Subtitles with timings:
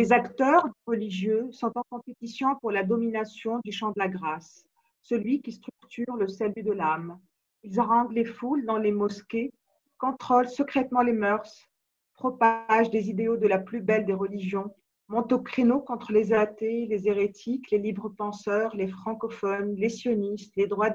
[0.00, 4.64] Les acteurs religieux sont en compétition pour la domination du champ de la grâce,
[5.02, 7.20] celui qui structure le salut de l'âme.
[7.64, 9.52] Ils haranguent les foules dans les mosquées,
[9.98, 11.68] contrôlent secrètement les mœurs,
[12.14, 14.74] propagent des idéaux de la plus belle des religions,
[15.08, 20.56] montent au créneau contre les athées, les hérétiques, les libres penseurs, les francophones, les sionistes,
[20.56, 20.94] les droits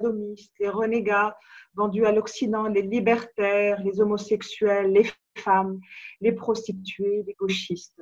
[0.60, 1.38] les renégats
[1.76, 5.80] vendus à l'Occident, les libertaires, les homosexuels, les femmes,
[6.22, 8.02] les prostituées, les gauchistes.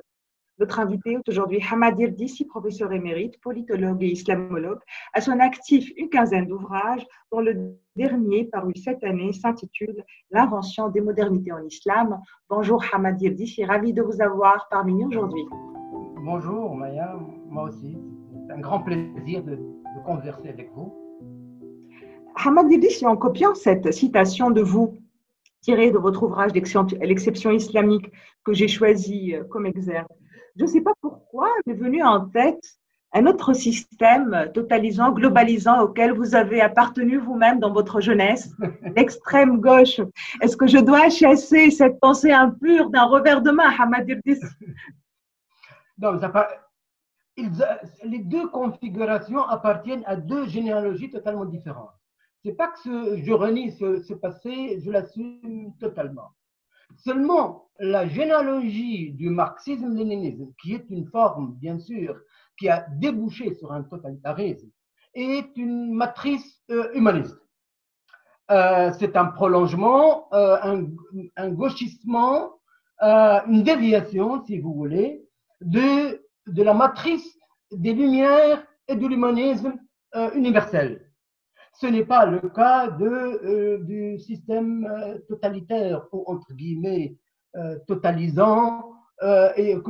[0.60, 4.78] Notre invité est aujourd'hui Hamad Irdissi, professeur émérite, politologue et islamologue,
[5.12, 11.00] à son actif une quinzaine d'ouvrages, dont le dernier, paru cette année, s'intitule L'invention des
[11.00, 12.20] modernités en islam.
[12.48, 15.42] Bonjour Hamad Irdissi, ravi de vous avoir parmi nous aujourd'hui.
[16.24, 17.96] Bonjour Maya, moi aussi.
[18.46, 19.58] C'est un grand plaisir de,
[20.06, 20.94] converser avec vous.
[22.36, 24.98] Hamad Irdissi, en copiant cette citation de vous,
[25.62, 28.12] tirée de votre ouvrage L'exception islamique
[28.44, 30.06] que j'ai choisi euh, comme exergue,
[30.56, 32.62] je ne sais pas pourquoi, m'est venu en tête
[33.14, 38.52] un autre système totalisant, globalisant auquel vous avez appartenu vous-même dans votre jeunesse,
[38.96, 40.00] l'extrême gauche.
[40.40, 44.06] Est-ce que je dois chasser cette pensée impure d'un revers de main, Hamad
[45.98, 46.20] Non,
[47.36, 51.94] les deux configurations appartiennent à deux généalogies totalement différentes.
[52.44, 56.32] C'est pas que je renie ce passé, je l'assume totalement.
[56.96, 62.16] Seulement, la généalogie du marxisme-léninisme, qui est une forme, bien sûr,
[62.58, 64.68] qui a débouché sur un totalitarisme,
[65.14, 67.36] est une matrice euh, humaniste.
[68.50, 70.84] Euh, c'est un prolongement, euh,
[71.36, 72.52] un, gauchissement,
[73.00, 75.22] une déviation, si vous voulez,
[75.60, 77.38] de, de la matrice
[77.72, 79.74] des Lumières et de l'humanisme
[80.34, 81.03] universel.
[81.74, 87.16] Ce n'est pas le cas euh, du système euh, totalitaire ou entre guillemets
[87.56, 88.90] euh, totalisant
[89.56, 89.80] et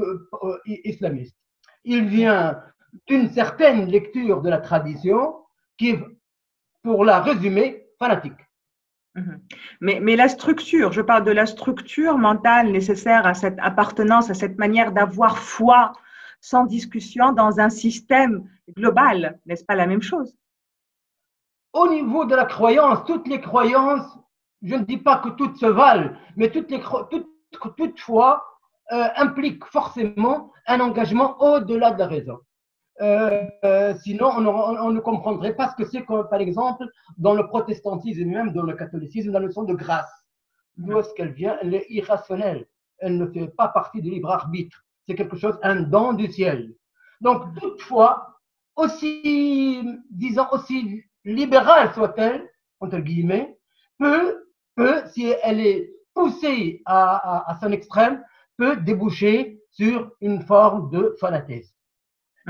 [0.85, 1.37] islamiste.
[1.85, 2.61] Il vient
[3.09, 5.37] d'une certaine lecture de la tradition
[5.79, 6.05] qui est,
[6.83, 8.39] pour la résumer, fanatique.
[9.15, 9.41] Mhm.
[9.81, 14.59] Mais, la structure, je parle de la structure mentale nécessaire à cette appartenance, à cette
[14.59, 15.93] manière d'avoir foi
[16.41, 20.37] sans discussion dans un système global, n'est-ce pas la même chose?
[21.75, 24.07] Au niveau de la croyance, toutes les croyances,
[24.63, 27.29] je ne dis pas que toutes se valent, mais toutes les, toutes,
[27.77, 28.45] toutefois
[28.93, 32.39] euh, impliquent forcément un engagement au-delà de la raison.
[33.01, 36.87] Euh, euh, sinon, on, ne comprendrait pas ce que c'est, par exemple,
[37.19, 40.11] dans le protestantisme même dans le catholicisme, la notion de grâce.
[40.77, 41.01] D'où
[41.35, 41.59] vient?
[41.61, 42.67] Elle est irrationnelle.
[42.99, 44.85] Elle ne fait pas partie du libre arbitre.
[45.07, 46.73] C'est quelque chose, un don du ciel.
[47.21, 48.39] Donc, toutefois,
[48.77, 52.49] aussi, disons aussi libérale soit-elle,
[52.81, 53.57] entre guillemets,
[53.99, 54.47] peut,
[54.77, 58.23] peut, si elle est poussée à, à, son extrême,
[58.57, 61.75] peut déboucher sur une forme de fanatisme.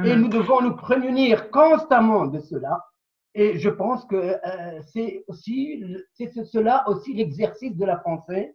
[0.05, 0.23] Et mhm.
[0.23, 2.85] nous devons nous prémunir constamment de cela.
[3.35, 5.83] Et je pense que euh, c'est aussi,
[6.15, 8.55] c'est cela aussi l'exercice de la pensée,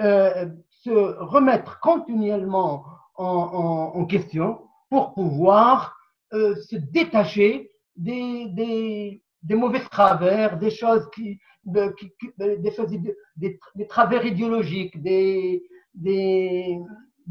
[0.00, 2.84] euh, se remettre continuellement
[3.14, 5.96] en, en, en, question pour pouvoir
[6.32, 12.90] euh, se détacher des, des, des mauvais travers, des choses qui, des, choses,
[13.36, 15.62] des, travers idéologiques, des,
[15.94, 16.80] des,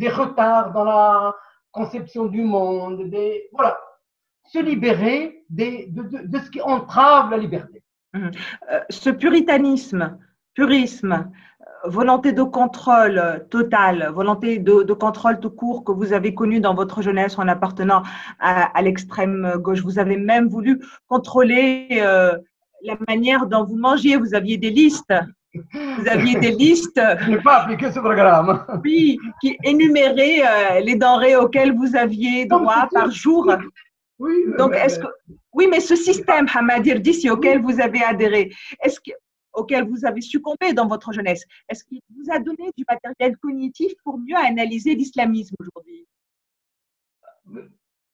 [0.09, 1.35] retards dans la
[1.72, 3.78] conception du monde, des, voilà,
[4.46, 7.84] se libérer des, de, de, ce qui entrave la liberté.
[8.13, 8.30] Mmh.
[8.72, 10.18] Euh, ce puritanisme,
[10.53, 11.31] purisme,
[11.84, 17.02] volonté de contrôle total, volonté de, contrôle tout court que vous avez connu dans votre
[17.02, 18.04] jeunesse en appartenant
[18.40, 19.82] à, l'extrême gauche.
[19.82, 22.38] Vous avez même voulu contrôler euh,
[22.84, 24.18] la manière dont vous mangiez.
[24.18, 25.14] Vous aviez des listes.
[25.54, 27.00] Vous aviez des listes.
[27.22, 28.66] Je n'ai pas appliqué ce programme.
[28.84, 33.54] Oui, qui énuméraient euh, les denrées auxquelles vous aviez droit par jour.
[34.20, 35.08] Oui, Donc, est-ce que,
[35.54, 38.52] oui, mais ce système, Hamadir d'ici, auquel vous avez adhéré,
[38.84, 39.12] est-ce que,
[39.54, 43.94] auquel vous avez succombé dans votre jeunesse Est-ce qu'il vous a donné du matériel cognitif
[44.04, 46.08] pour mieux analyser l'islamisme aujourd'hui?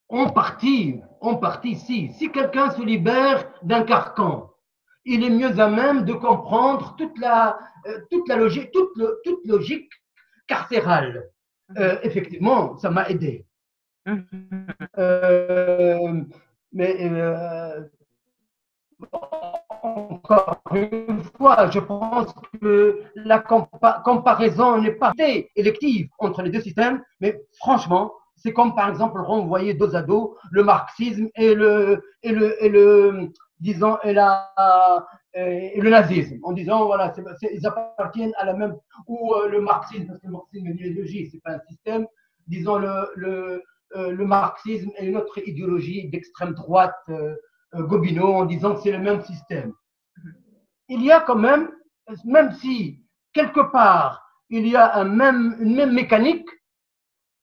[0.10, 2.12] En partie, en partie, si.
[2.14, 4.52] Si quelqu'un se libère d'un carcan,
[5.06, 8.94] il est mieux à même de comprendre toute la, euh, toute la logique, toute,
[9.24, 9.92] toute logique
[10.48, 11.30] carcérale.
[11.78, 13.46] Euh, effectivement, ça m'a aidé.
[14.98, 16.24] Euh,
[16.72, 16.96] mais
[19.84, 25.14] encore une fois, je pense que la comparaison n'est pas
[25.56, 30.38] élective entre les deux systèmes, mais franchement, c'est comme par exemple renvoyer dos à dos
[30.52, 33.30] le marxisme et le, et le, et le
[33.60, 34.50] disons, et, la,
[35.36, 37.14] le nazisme, en disant, voilà,
[37.52, 38.76] ils appartiennent à la même,
[39.08, 42.08] ou euh, le marxisme, parce que le marxisme est une idéologie, c'est pas un système,
[42.48, 43.64] disons, le, le,
[43.96, 46.96] le marxisme est une autre idéologie d'extrême droite
[47.74, 49.74] Gobineau en disant que c'est le même système.
[50.88, 51.70] Il y a quand même,
[52.26, 56.48] même si quelque part il y a un même, une même mécanique,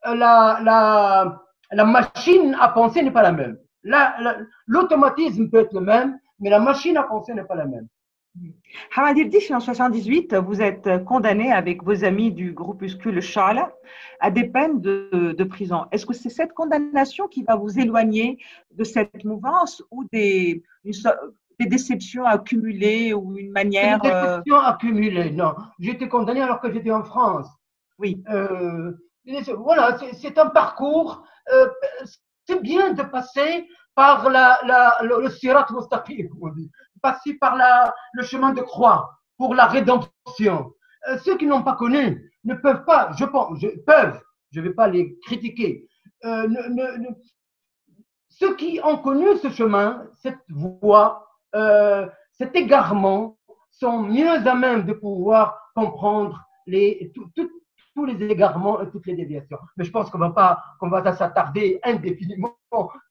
[0.05, 3.58] la, la, la machine à penser n'est pas la même.
[4.67, 7.87] L'automatisme peut être le même, mais la machine à penser n'est pas la même.
[8.94, 13.73] Hamad Irdish, en 78, vous êtes condamné avec vos amis du groupuscule Shala
[14.21, 15.87] à des peines de, de prison.
[15.93, 18.38] Est-ce que c'est cette condamnation qui va vous éloigner
[18.73, 20.62] de cette mouvance ou des,
[21.59, 24.00] des déceptions accumulées ou une manière.
[24.00, 25.55] Des euh, déceptions accumulées, non.
[25.81, 27.49] Été condamné alors que j'étais en France.
[27.99, 28.23] Oui.
[28.31, 28.93] Euh,
[29.59, 31.25] voilà, c'est un parcours.
[31.53, 31.69] Euh,
[32.47, 36.29] c'est bien de passer par la, la, le, sirat mustaqim,
[37.03, 37.57] passer par
[38.13, 40.73] le chemin de croix pour la rédemption.
[41.09, 44.21] Euh, ceux qui n'ont pas connu ne peuvent pas, je pense, peuvent,
[44.53, 45.89] je ne vais pas les critiquer.
[46.25, 46.49] Euh,
[48.29, 53.39] ceux qui ont connu ce chemin, cette voie, euh, cet égarement,
[53.71, 59.59] sont mieux à même de pouvoir comprendre tous les égarements et toutes les déviations.
[59.77, 62.57] Mais je pense qu'on va pas, qu'on va s'attarder indéfiniment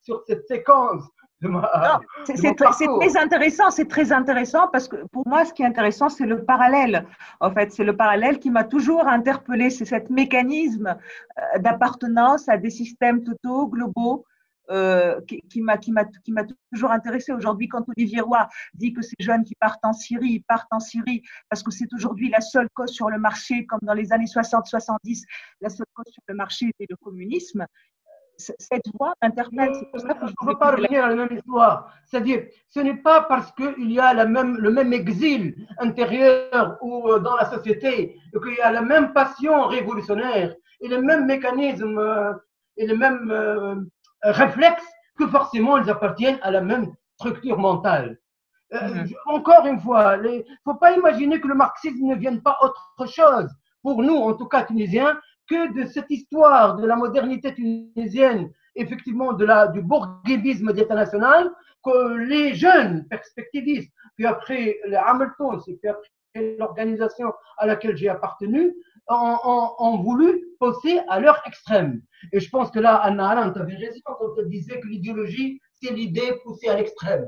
[0.02, 1.04] sur cette séquence.
[2.26, 6.26] C'est très intéressant, c'est très intéressant parce que pour moi, ce qui est intéressant, c'est
[6.26, 7.06] le parallèle.
[7.40, 10.96] En fait, c'est le parallèle qui m'a toujours interpellé, c'est cet mécanisme
[11.38, 14.26] euh, d'appartenance à des systèmes totaux, globaux,
[14.72, 17.32] euh, qui, qui m'a toujours intéressé.
[17.32, 20.80] Aujourd'hui, quand Olivier Roy dit que ces jeunes qui partent en Syrie, ils partent en
[20.80, 24.26] Syrie parce que c'est aujourd'hui la seule cause sur le marché, comme dans les années
[24.26, 25.24] 60-70,
[25.62, 27.68] la seule cause sur le marché était le communisme.
[28.38, 29.74] Cette voix m'interpelle.
[29.74, 31.92] C'est je ne veux pas revenir à la même histoire.
[32.06, 37.10] C'est-à-dire, ce n'est pas parce qu'il y a la même, le même exil intérieur ou
[37.10, 41.98] euh, dans la société qu'il y a la même passion révolutionnaire et le même mécanisme
[41.98, 42.34] euh,
[42.78, 43.90] et le même
[44.22, 44.84] réflexes
[45.18, 48.20] que forcément ils appartiennent à la même structure mentale.
[48.74, 49.10] Euh, mhm.
[49.28, 53.06] Encore une fois, il ne faut pas imaginer que le marxisme ne vienne pas autre
[53.08, 53.50] chose,
[53.82, 59.34] pour nous en tout cas tunisiens, que de cette histoire de la modernité tunisienne, effectivement
[59.34, 61.52] de la, du bourguibisme d'État national,
[61.84, 68.74] que les jeunes perspectivistes, puis après les Hamilton, puis après l'organisation à laquelle j'ai appartenu,
[69.08, 72.02] ont, voulu pousser à leur extrême.
[72.32, 75.94] Et je pense que là, Anna Arendt avait raison quand elle disait que l'idéologie, c'est
[75.94, 77.28] l'idée poussée à l'extrême.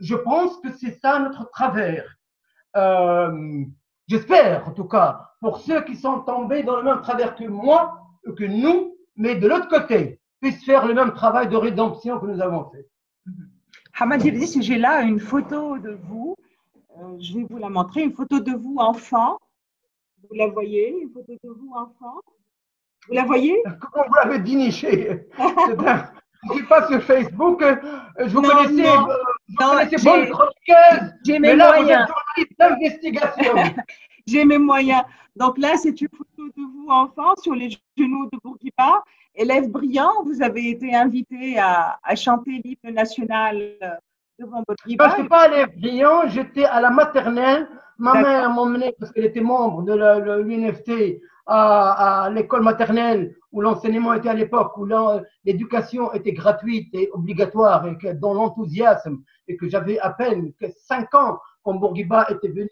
[0.00, 2.16] Je pense que c'est ça notre travers.
[2.76, 3.64] Euh,
[4.06, 8.00] J'espère, en tout cas, pour ceux qui sont tombés dans le même travers que moi,
[8.36, 12.40] que nous, mais de l'autre côté, puissent faire le même travail de rédemption que nous
[12.40, 12.86] avons fait.
[13.98, 16.34] Hamad si j'ai là une photo de vous,
[16.98, 19.38] euh, je vais vous la montrer, une photo de vous enfant,
[20.28, 22.20] vous la voyez, une photo de vous, enfant.
[23.06, 23.62] Vous la voyez?
[23.64, 27.62] Comment vous l'avez déniché Je ne suis pas sur Facebook.
[27.62, 27.76] Euh,
[28.18, 29.14] je vous connaissais, non, euh,
[29.48, 31.14] je connaissais bonne chroniqueuse.
[31.24, 32.08] J'ai mes là, moyens.
[32.58, 33.54] d'investigation.
[34.26, 35.02] J'ai mes moyens.
[35.36, 39.02] Donc là, c'est une photo de vous, enfant, sur les genoux de Bourguiba.
[39.34, 43.88] Élève brillant, vous avez été invité à, à chanter l'hymne national euh,
[44.38, 45.08] devant Bourguiba.
[45.08, 49.12] Je ne suis pas élève brillant, j'étais à la maternelle Ma mère m'a emmené, parce
[49.12, 49.94] qu'elle était membre de
[50.42, 54.84] l'UNFT, à, à l'école maternelle où l'enseignement était à l'époque, où
[55.44, 60.66] l'éducation était gratuite et obligatoire, et que, dans l'enthousiasme, et que j'avais à peine que
[60.68, 62.68] 5 ans quand Bourguiba était venu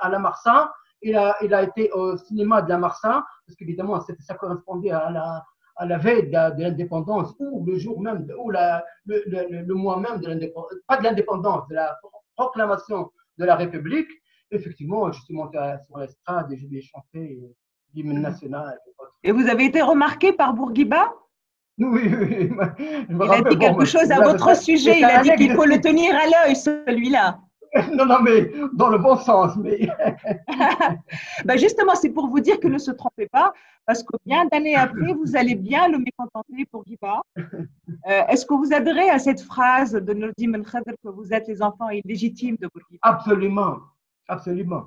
[0.00, 0.72] à la Marsa.
[1.00, 6.28] Il a, été au cinéma de la Marsa, parce qu'évidemment, ça correspondait à la, veille
[6.28, 11.66] de, l'indépendance, ou le jour même, ou le mois même de l'indépendance, pas de l'indépendance,
[11.68, 11.98] de la
[12.36, 14.10] proclamation de la République
[14.50, 17.38] effectivement, je suis monté sur l'estrade et je lui ai chanté
[17.94, 18.78] l'hymne national.
[19.22, 21.12] Et vous avez été remarqué par Bourguiba?
[21.78, 22.50] Oui, oui.
[23.08, 24.98] il a dit quelque chose à votre sujet.
[24.98, 27.38] Il a dit qu'il faut le tenir à l'œil, celui-là.
[27.94, 29.56] Non, non, mais dans le bon sens.
[29.56, 29.88] Mais...
[31.44, 33.52] ben justement, c'est pour vous dire que ne se trompez pas,
[33.86, 37.20] parce que bien d'années après, vous allez bien le mécontenter pour Guiba.
[37.36, 41.62] Euh, Est-ce que vous adhérez à cette phrase de Nordim Khadr que vous êtes les
[41.62, 43.00] enfants illégitimes de Bourguiba?
[43.02, 43.76] Absolument.
[44.28, 44.86] Absolument.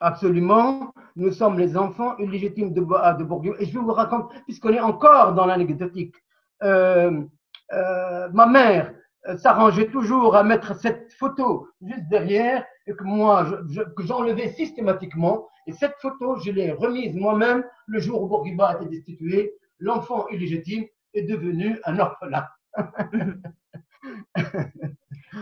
[0.00, 0.92] Absolument.
[1.16, 3.54] Nous sommes les enfants illégitimes de, de Bourguignon.
[3.58, 6.14] Et je vais vous raconter, puisqu'on est encore dans l'anecdotique,
[6.62, 7.22] euh,
[7.72, 8.92] euh, ma mère
[9.28, 13.46] euh, s'arrangeait toujours à mettre cette photo juste derrière et que moi,
[13.96, 15.48] que j'enlevais systématiquement.
[15.66, 19.54] Et cette photo, je l'ai remise moi-même le jour où Bourguiba a été destitué.
[19.78, 20.84] L'enfant illégitime
[21.14, 22.46] est devenu un orphelin.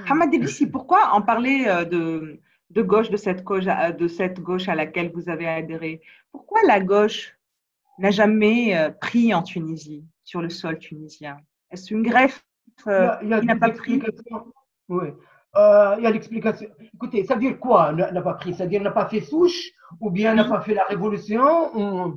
[0.08, 0.30] Hamad
[0.70, 2.40] pourquoi en parler de
[2.72, 6.00] de gauche de cette gauche, à, de cette gauche à laquelle vous avez adhéré.
[6.30, 7.36] Pourquoi la gauche
[7.98, 11.36] n'a jamais euh, pris en Tunisie, sur le sol tunisien?
[11.70, 12.44] Est-ce une greffe
[12.86, 14.02] euh, il n'a pas pris?
[14.88, 15.08] Oui.
[15.54, 16.68] Euh, il y a l'explication.
[16.94, 18.54] Écoutez, ça veut dire quoi, n'a pas pris?
[18.54, 22.16] Ça veut dire n'a pas fait souche ou bien n'a pas fait la révolution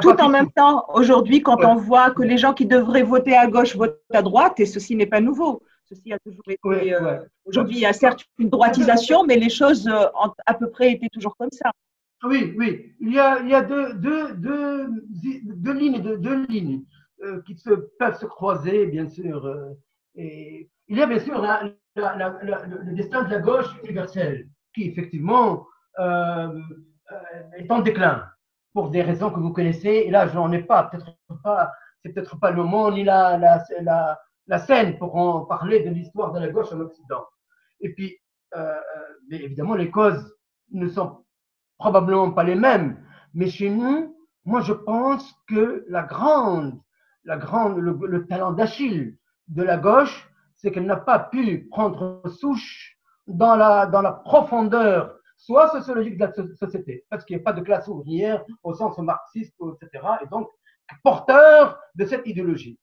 [0.00, 3.46] Tout en même temps, aujourd'hui, quand on voit que les gens qui devraient voter à
[3.46, 5.62] gauche votent à droite, et ceci n'est pas nouveau.
[5.92, 6.96] Ceci a toujours été.
[7.44, 11.08] aujourd'hui, il y a certes une droitisation, mais les choses ont à peu près été
[11.10, 11.70] toujours comme ça.
[12.24, 12.94] Oui, oui.
[13.00, 14.88] Il y a, il y a deux, deux, deux,
[15.44, 16.84] deux lignes, deux, lignes
[17.22, 19.44] euh, qui se, peuvent se croiser, bien sûr.
[19.44, 19.70] Euh,
[20.14, 21.42] et il y a bien sûr
[21.96, 25.66] le destin de la gauche universelle, qui effectivement
[25.98, 26.58] euh,
[27.58, 28.24] est en déclin,
[28.72, 30.04] pour des raisons que vous connaissez.
[30.06, 31.72] Et là, je n'en ai pas, peut-être pas,
[32.02, 34.20] c'est peut-être pas le moment ni la, la, la,
[34.52, 37.24] la scène pour en parler de l'histoire de la gauche en Occident.
[37.80, 38.18] Et puis,
[39.28, 40.36] mais évidemment, les causes
[40.72, 41.24] ne sont
[41.78, 46.78] probablement pas les mêmes, mais chez nous, moi je pense que la grande,
[47.24, 49.16] la grande, le, talent d'Achille
[49.48, 55.16] de la gauche, c'est qu'elle n'a pas pu prendre souche dans la, dans la profondeur,
[55.38, 58.98] soit sociologique de la société, parce qu'il n'y a pas de classe ouvrière au sens
[58.98, 60.46] marxiste, etc., et donc
[61.02, 62.78] porteur de cette idéologie,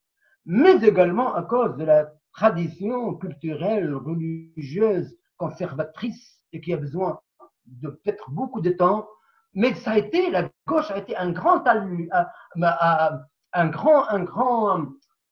[0.52, 7.20] mais également à cause de la tradition culturelle, religieuse, conservatrice, et qui a besoin
[7.68, 9.08] de peut-être beaucoup de temps,
[9.54, 14.88] mais ça a été, la gauche a été un grand, un grand, un grand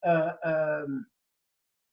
[0.06, 0.86] euh, euh,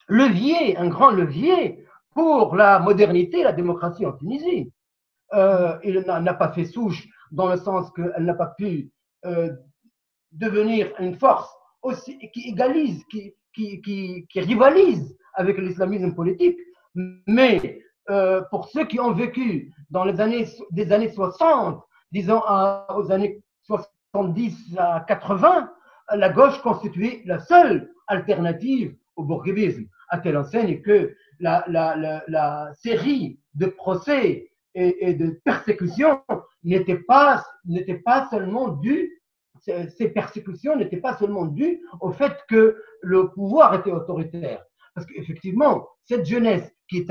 [0.08, 4.70] levier, un grand levier pour la modernité la démocratie en Tunisie.
[5.32, 8.92] Euh, il n'a pas fait souche dans le sens qu'elle n'a pas pu
[10.30, 11.50] devenir une force
[12.32, 16.58] qui égalise, qui, rivalise avec l'islamisme politique,
[17.26, 22.40] mais euh, pour ceux qui ont vécu dans les années, des années 60, disons
[22.94, 25.70] aux années 70 à 80,
[26.14, 33.66] la gauche constituait la seule alternative au bourguibisme, à telle enseigne que la, série de
[33.66, 36.20] procès et, de persécutions
[36.62, 39.22] n'était pas, n'était pas seulement due,
[39.64, 44.62] ces persécutions n'étaient pas seulement dues au fait que le pouvoir était autoritaire.
[44.94, 47.10] Parce qu'effectivement, cette jeunesse qui est,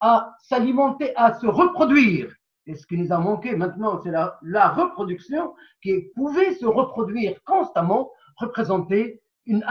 [0.00, 2.34] à s'alimenter, à se reproduire,
[2.66, 8.10] et ce qui nous a manqué maintenant, c'est la, reproduction qui pouvait se reproduire constamment,
[8.36, 9.64] représenter une,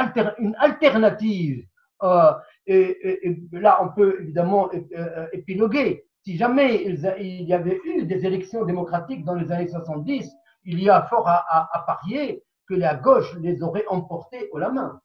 [0.59, 1.65] alternative.
[2.03, 2.31] Euh,
[2.67, 6.05] et, là, on peut évidemment euh, épiloguer.
[6.23, 10.31] Si jamais il, y avait eu des élections démocratiques dans les années 70,
[10.65, 14.71] il y a fort à, à parier que la gauche les aurait emportés au la
[14.71, 15.01] main.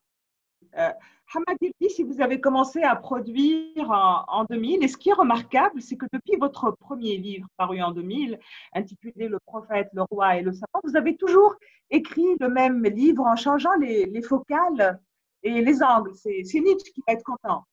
[0.77, 0.89] Euh,
[1.33, 1.57] Hamad
[1.89, 6.07] si vous avez commencé à produire en, 2000, et ce qui est remarquable, c'est que
[6.11, 8.39] depuis votre premier livre paru en 2000,
[8.73, 11.55] intitulé Le prophète, le roi et le savant, vous avez toujours
[11.91, 14.99] écrit le même livre en changeant les, focales
[15.43, 16.11] et les angles.
[16.15, 17.63] C'est Nietzsche qui va être content.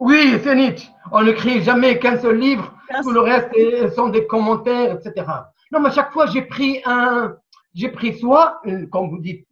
[0.00, 0.90] Oui, c'est Nietzsche.
[1.12, 5.26] On n'écrit jamais qu'un seul livre, tout le reste sont des commentaires, etc.
[5.72, 7.36] Non, mais à chaque fois, j'ai pris un,
[7.74, 9.46] j'ai pris soit, comme vous dites,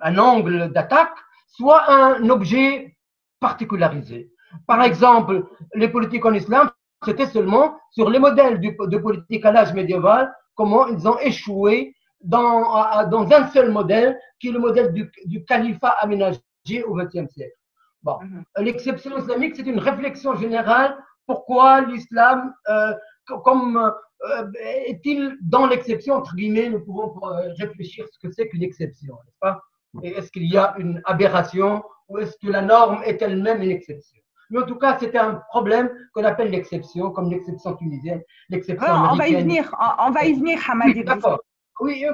[0.00, 1.14] un angle d'attaque,
[1.48, 2.96] soit un objet
[3.40, 4.30] particularisé.
[4.66, 6.70] Par exemple, les politiques en islam,
[7.04, 13.08] c'était seulement sur les modèles de politique à l'âge médiéval, comment ils ont échoué dans,
[13.08, 17.56] dans un seul modèle, qui est le modèle du, du califat aménagé au XXe siècle.
[18.02, 18.44] Bon, mhm.
[18.58, 20.96] l'exception islamique, c'est une réflexion générale.
[21.26, 22.94] Pourquoi l'islam, euh,
[23.38, 24.52] comme euh,
[24.86, 29.38] est-il dans l'exception entre guillemets, nous pouvons euh, réfléchir ce que c'est qu'une exception, n'est-ce
[29.40, 29.62] pas?
[30.02, 34.20] Est-ce qu'il y a une aberration ou est-ce que la norme est elle-même une exception?
[34.50, 39.16] Mais en tout cas, c'était un problème qu'on appelle l'exception, comme l'exception tunisienne, l'exception On
[39.16, 40.88] va y venir, on, va y venir, Hamad.
[40.88, 41.40] Oui, d'accord.
[41.80, 42.04] Oui,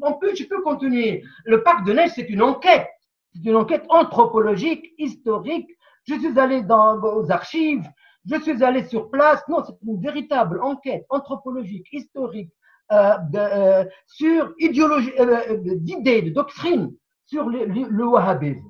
[0.00, 1.24] on peut, je peux continuer.
[1.44, 2.88] Le parc de neige, c'est une enquête.
[3.34, 5.68] C'est une enquête anthropologique, historique.
[6.06, 7.86] Je suis allé dans, aux archives,
[8.26, 9.42] je suis allé sur place.
[9.48, 12.50] Non, c'est une véritable enquête anthropologique, historique,
[12.90, 16.90] euh, euh, sur idéologie, euh, d'idées, de doctrines
[17.26, 18.64] sur le, wahhabisme.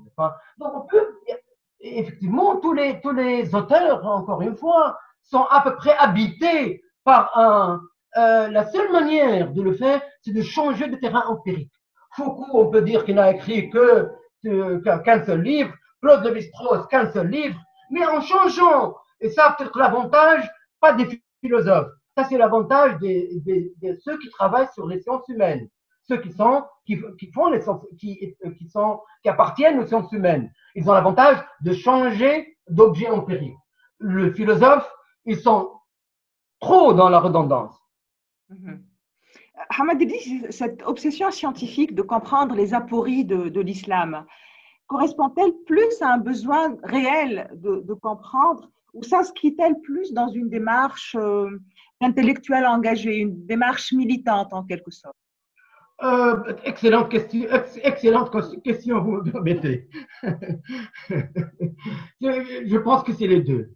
[0.58, 1.06] Donc on peut,
[1.80, 7.30] effectivement, tous les, tous les auteurs, encore une fois, sont à peu près habités par
[7.38, 7.80] un.
[8.16, 11.70] La seule manière de le faire, c'est de changer de terrain empirique.
[12.16, 14.08] Foucault, on peut dire qu'il n'a écrit que
[14.42, 17.56] qu'un seul livre, Claude Lévi-Strauss qu'un seul livre,
[17.90, 20.48] mais en changeant, et ça peut-être l'avantage,
[20.80, 25.26] pas des philosophes, ça c'est l'avantage des, des, de ceux qui travaillent sur les sciences
[25.28, 25.68] humaines
[26.08, 26.96] ceux qui sont, qui,
[27.32, 27.60] font les
[27.98, 30.50] qui, qui sont, qui appartiennent aux sciences humaines.
[30.74, 33.56] Ils ont l'avantage de changer d'objet empirique.
[33.98, 34.90] Le philosophe,
[35.26, 35.70] ils sont
[36.60, 37.76] trop dans la redondance.
[38.48, 38.84] Mhm.
[39.76, 44.24] Hamad dit cette obsession scientifique de comprendre les apories de, l'islam
[44.86, 51.50] correspond-elle plus à un besoin réel de comprendre ou s'inscrit-elle plus dans une démarche euh,
[52.00, 55.16] intellectuelle engagée, une démarche militante en quelque sorte?
[56.00, 57.48] Euh, excellente question,
[57.82, 58.30] excellente
[58.62, 59.88] question vous me permettez.
[62.20, 63.74] je, pense que c'est les deux.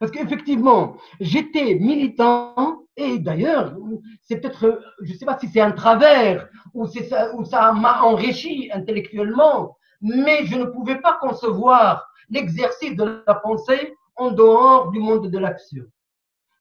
[0.00, 3.76] Parce qu'effectivement, j'étais militant et d'ailleurs,
[4.22, 9.76] c'est peut-être, je ne sais pas si c'est un travers ou ça m'a enrichi intellectuellement,
[10.00, 15.38] mais je ne pouvais pas concevoir l'exercice de la pensée en dehors du monde de
[15.38, 15.84] l'action.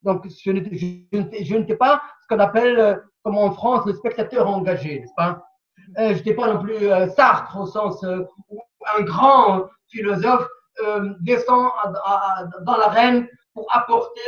[0.04, 5.14] Donc, je n'étais pas ce qu'on appelle, euh, comme en France, le spectateur engagé, n'est-ce
[5.16, 5.44] pas?
[5.98, 8.06] Euh, Je n'étais pas non plus euh, Sartre au sens
[8.50, 8.62] où
[8.98, 10.48] un grand philosophe
[11.22, 11.72] descend
[12.62, 14.22] dans l'arène pour apporter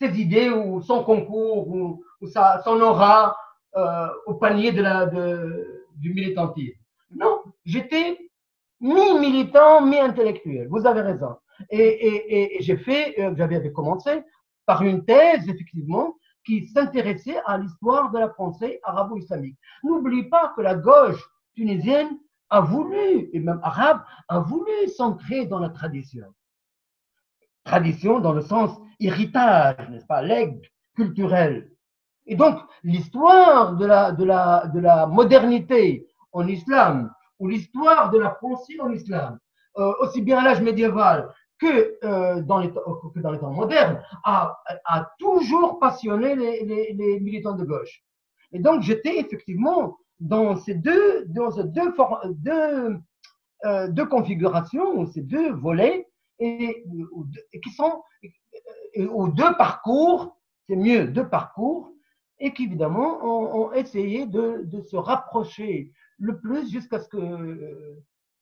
[0.00, 3.36] ses idées ou son concours ou, sa, son aura
[4.26, 6.78] au panier de, du militantisme.
[7.10, 8.27] Non, j'étais
[8.80, 10.68] mi-militant, mi-intellectuel.
[10.68, 11.36] Vous avez raison.
[11.70, 14.22] Et, j'ai fait, euh, j'avais commencé
[14.66, 19.58] par une thèse, effectivement, qui s'intéressait à l'histoire de la pensée arabo-islamique.
[19.82, 21.22] N'oublie pas que la gauche
[21.54, 22.18] tunisienne
[22.50, 26.26] a voulu, et même arabe, a voulu s'ancrer dans la tradition.
[27.64, 30.60] Tradition dans le sens héritage, n'est-ce pas, legs
[30.94, 31.70] culturel.
[32.26, 38.18] Et donc, l'histoire de la, de, la, de la modernité en islam, ou l'histoire de
[38.18, 39.38] la pensée en islam,
[39.78, 44.56] euh, aussi bien à l'âge médiéval que, euh, dans les, temps modernes, a,
[45.18, 48.02] toujours passionné les, militants de gauche.
[48.52, 51.62] Et donc, j'étais effectivement dans ces deux, dans ces
[53.66, 56.06] euh, configurations, ces deux volets,
[56.40, 57.26] ou
[59.28, 60.36] deux parcours,
[60.68, 61.90] c'est mieux, deux parcours
[62.40, 67.96] et qui évidemment ont, essayé de, se rapprocher le plus jusqu'à ce que,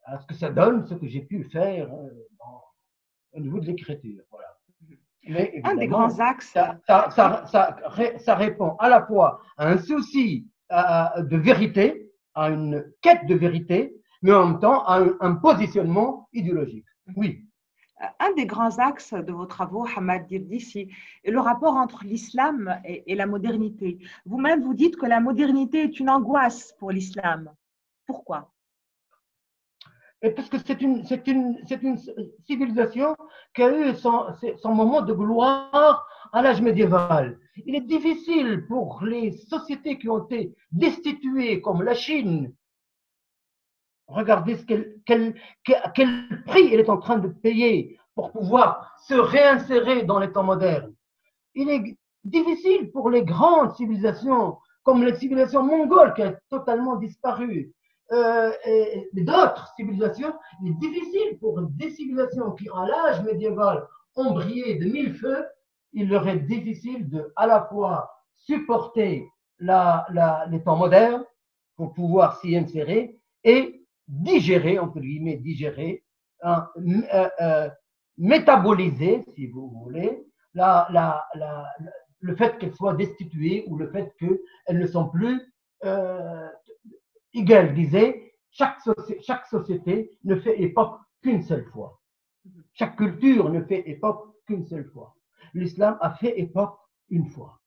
[0.04, 2.08] à ce que ça donne ce que j'ai pu faire euh,
[3.32, 4.22] au niveau de l'écriture.
[4.30, 4.46] Voilà.
[5.28, 6.52] Mais un des grands axes.
[6.52, 7.76] Ça, ça, ça,
[8.18, 13.96] ça, répond à la fois à un souci de vérité, à une quête de vérité,
[14.22, 16.86] mais en même temps à un, un positionnement idéologique.
[17.16, 17.46] Oui
[18.18, 20.90] un des grands axes de vos travaux, Hamad Dirdissi,
[21.24, 23.98] est le rapport entre l'islam et, la modernité.
[24.26, 27.50] Vous-même, vous dites que la modernité est une angoisse pour l'islam.
[28.06, 28.52] Pourquoi?
[30.34, 31.98] Parce que c'est une, une, une,
[32.46, 33.16] civilisation
[33.54, 37.38] qui a eu son, moment de gloire à l'âge médiéval.
[37.66, 42.52] Il est difficile pour les sociétés qui ont été destituées, comme la Chine,
[44.08, 45.34] Regardez ce quel,
[46.46, 50.94] prix elle est en train de payer pour pouvoir se réinsérer dans les temps modernes.
[51.54, 57.72] Il est difficile pour les grandes civilisations, comme la civilisation mongole qui a totalement disparu,
[58.12, 58.52] euh,
[59.12, 64.86] d'autres civilisations, il est difficile pour des civilisations qui, en l'âge médiéval, ont brillé de
[64.86, 65.44] mille feux,
[65.92, 71.24] il leur est difficile de à la fois supporter la, la, les temps modernes
[71.76, 76.04] pour pouvoir s'y insérer et digérer, entre guillemets, digérer,
[76.42, 76.68] hein,
[77.12, 77.68] euh, euh,
[78.18, 80.22] métaboliser, si vous voulez,
[80.54, 81.66] la, la, la,
[82.20, 85.40] le fait qu'elles soient destituées ou le fait qu'elles ne sont plus
[85.84, 86.48] euh,
[87.36, 88.80] Hegel disait, chaque,
[89.50, 92.00] société ne fait époque qu'une seule fois.
[92.72, 95.14] Chaque culture ne fait époque qu'une seule fois.
[95.52, 96.78] L'islam a fait époque
[97.10, 97.60] une fois.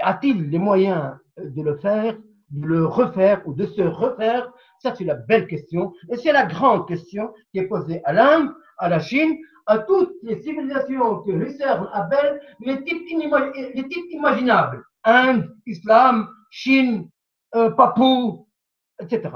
[0.00, 2.16] A-t-il les moyens de le faire
[2.50, 4.50] de le refaire ou de se refaire?
[4.78, 5.92] Ça, c'est la belle question.
[6.10, 9.36] Et c'est la grande question qui est posée à l'Inde, à la Chine,
[9.66, 13.06] à toutes les civilisations que Husserl appelle les types,
[13.74, 14.82] les types imaginables.
[15.04, 17.08] Inde, Islam, Chine,
[17.54, 18.46] euh, Papou,
[19.00, 19.30] etc.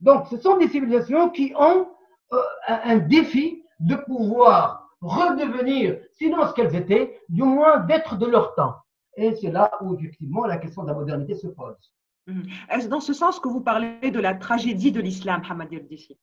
[0.00, 1.88] Donc, ce sont des civilisations qui ont
[2.32, 8.54] euh, un défi de pouvoir redevenir, sinon ce qu'elles étaient, du moins d'être de leur
[8.54, 8.74] temps.
[9.16, 11.92] Et c'est là où, effectivement, la question de la modernité se pose.
[12.26, 12.44] Mhm.
[12.70, 16.18] Est-ce dans ce sens que vous parlez de la tragédie de l'islam, Hamad Yerdissi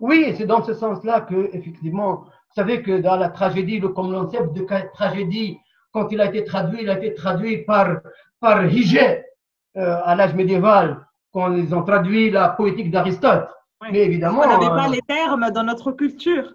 [0.00, 4.52] Oui, c'est dans ce sens-là que, effectivement, vous savez que dans la tragédie, le concept
[4.52, 5.58] de tragédie,
[5.92, 8.00] quand il a été traduit, il a été traduit par,
[8.40, 9.24] par Higé
[9.76, 11.06] euh, à l'âge médiéval,
[11.38, 13.48] quand ils ont traduit la poétique d'Aristote.
[13.92, 14.42] Mais évidemment.
[14.44, 16.52] On n'avait pas euh, les termes dans notre culture.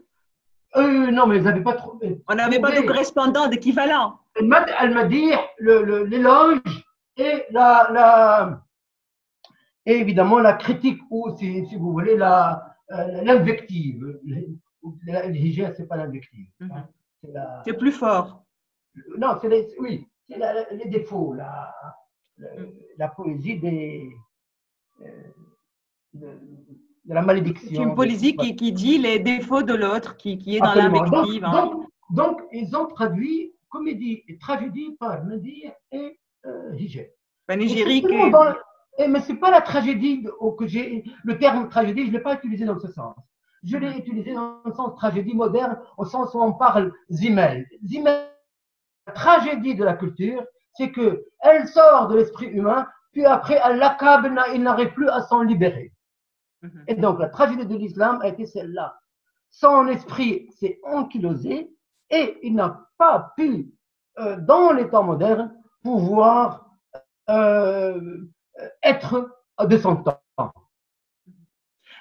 [0.75, 1.97] Euh, non, mais ils n'avaient pas trop.
[2.27, 4.19] On n'avait pas de correspondant, d'équivalent.
[4.35, 6.59] Elle m'a dit l'éloge
[7.15, 8.63] et la, la,
[9.85, 14.19] et évidemment la critique ou, si, si vous voulez, euh, l'invective.
[15.29, 16.47] L'hygiène, ce n'est pas l'invective.
[16.59, 16.83] Mhm.
[17.63, 18.43] C'est plus fort.
[19.17, 19.47] Non, c'est
[19.79, 20.37] oui, c'est
[20.71, 21.73] les défauts, la,
[22.97, 24.09] la, poésie des,
[25.01, 25.06] euh,
[26.13, 26.39] de,
[27.06, 27.69] la malédiction.
[27.69, 31.43] C'est une poésie qui, qui, dit les défauts de l'autre, qui, qui, est dans l'invective.
[31.43, 31.51] Hein.
[31.51, 36.77] Donc, donc, ils ont traduit comédie et tragédie par Nadir et euh,
[37.47, 38.06] Panégyrique.
[38.99, 40.23] Et, mais ce n'est pas la tragédie
[40.58, 41.03] que j'ai.
[41.23, 43.15] Le terme tragédie, je ne l'ai pas utilisé dans ce sens.
[43.63, 47.65] Je l'ai utilisé dans le sens tragédie moderne, au sens où on parle Zimmel.
[47.84, 48.29] Zimmel,
[49.08, 54.36] la tragédie de la culture, c'est que elle sort de l'esprit humain, puis après l'accable,
[54.54, 55.93] il n'arrive plus à s'en libérer.
[56.63, 56.84] Mhm.
[56.88, 58.99] Et donc la tragédie de l'islam a été celle-là.
[59.49, 61.71] Son esprit s'est ankylosé
[62.10, 63.71] et il n'a pas pu,
[64.19, 66.71] euh, dans les temps modernes, pouvoir
[67.30, 68.21] euh,
[68.82, 69.30] être
[69.63, 70.19] de son temps.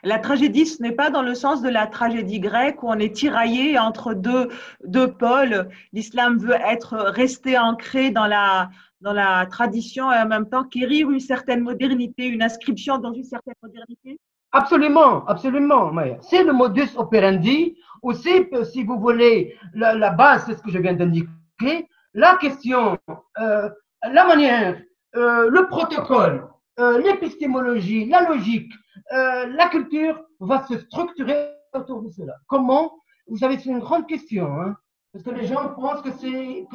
[0.04, 3.14] La tragédie, ce n'est pas dans le sens de la tragédie grecque où on est
[3.14, 4.48] tiraillé entre deux,
[4.84, 5.68] deux pôles.
[5.92, 8.70] L'islam veut être resté ancré dans la,
[9.02, 13.24] dans la tradition et en même temps quérir une certaine modernité, une inscription dans une
[13.24, 14.18] certaine modernité?
[14.52, 15.92] Absolument, absolument.
[16.20, 20.94] C'est le modus operandi, aussi, si vous voulez, la, base, c'est ce que je viens
[20.94, 21.88] d'indiquer.
[22.14, 22.98] La question,
[23.40, 23.68] euh,
[24.02, 24.80] la manière,
[25.16, 26.48] euh, le protocole,
[26.80, 28.72] euh, l'épistémologie, la logique,
[29.12, 32.34] euh, la culture va se structurer autour de cela.
[32.46, 32.92] Comment?
[33.28, 34.76] Vous savez, c'est une grande question, hein,
[35.12, 36.66] parce que les gens pensent que c'est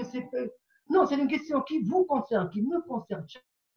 [0.90, 3.26] non, c'est une question qui vous concerne, qui me concerne.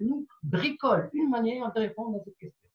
[0.01, 2.69] Nous bricole une manière de répondre à cette question.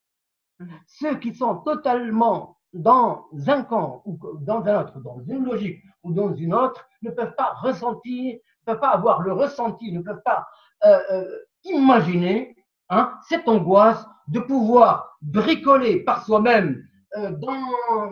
[0.85, 6.13] Ceux qui sont totalement dans un camp ou dans un autre, dans une logique ou
[6.13, 10.21] dans une autre, ne peuvent pas ressentir, ne peuvent pas avoir le ressenti, ne peuvent
[10.23, 10.45] pas
[10.85, 12.55] euh, euh, imaginer
[12.89, 16.83] hein, cette angoisse de pouvoir bricoler par soi-même
[17.17, 17.31] euh,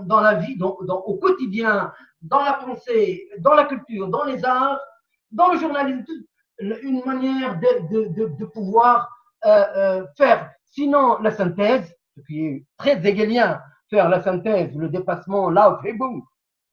[0.06, 4.80] dans, la vie, au quotidien, dans la pensée, dans la culture, dans les arts,
[5.34, 6.06] dans le journalisme,
[6.60, 9.10] une manière de, pouvoir
[9.46, 14.90] euh, euh, faire, sinon la synthèse, ce qui est très hegelien, faire la synthèse, le
[14.90, 16.24] dépassement, là, boum,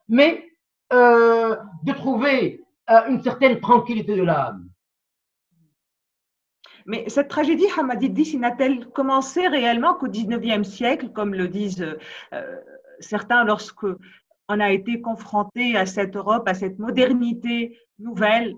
[0.09, 0.47] mais
[0.91, 2.65] de trouver
[3.09, 4.71] une certaine tranquillité de l'âme.
[6.87, 11.87] Mais cette tragédie Hamadidi, n'a-t-elle commencé réellement qu'au XIXe siècle, comme le disent
[12.33, 12.57] euh,
[13.01, 13.87] certains, lorsque
[14.51, 18.57] on a été confronté à cette Europe, à cette modernité nouvelle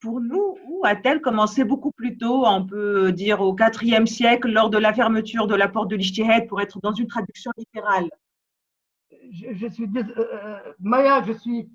[0.00, 4.70] pour nous, ou a-t-elle commencé beaucoup plus tôt, on peut dire au IVe siècle, lors
[4.70, 8.08] de la fermeture de la porte de l'Ishtihed, pour être dans une traduction littérale?
[9.32, 11.68] Je, suis, euh, euh, Maya, je suis,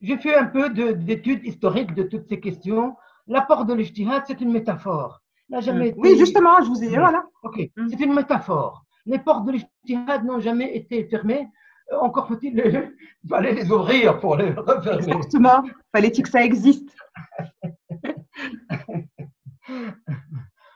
[0.00, 2.96] j'ai fait un peu d'études historiques de toutes ces questions.
[3.26, 5.20] La porte de l'Ishtihed, c'est une métaphore.
[5.50, 5.92] Mm.
[5.98, 7.24] Oui, justement, je vous ai dit, voilà.
[7.42, 7.88] Ok, mm.
[7.90, 8.84] c'est une métaphore.
[9.08, 11.48] Les portes de l'Ijtihad n'ont jamais été fermées.
[11.92, 12.88] Euh, encore faut-il les,
[13.28, 15.12] fallait les ouvrir pour les refermer.
[15.12, 15.62] Exactement.
[15.94, 16.96] Fallait-il que ça existe?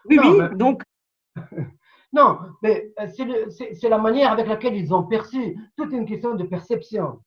[0.04, 0.82] Oui, oui, donc.
[2.14, 3.06] Non, mais euh,
[3.48, 5.56] c'est la manière avec laquelle ils ont perçu.
[5.78, 7.20] Toute une question de perception.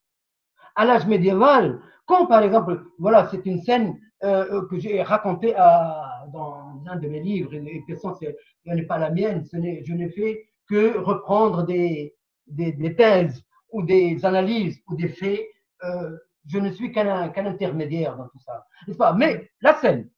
[0.75, 6.83] À l'âge médiéval, quand par exemple, voilà, c'est une scène euh, que j'ai racontée dans
[6.85, 10.09] un de mes livres, et de toute ce n'est pas la mienne, ce je n'ai
[10.09, 12.15] fait que reprendre des,
[12.47, 13.44] des, thèses
[13.75, 15.45] ou des analyses ou des faits.
[15.83, 19.13] Euh, je ne suis qu'un intermédiaire dans tout ça, n'est-ce pas?
[19.13, 20.09] Mais la scène,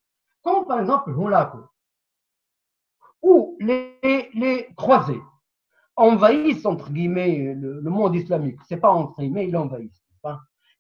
[0.44, 1.60] quand par exemple Monaco,
[3.22, 3.98] où les,
[4.34, 5.22] les croisés
[5.96, 10.04] envahissent entre guillemets le, monde islamique, c'est pas entre guillemets, ils l'envahissent,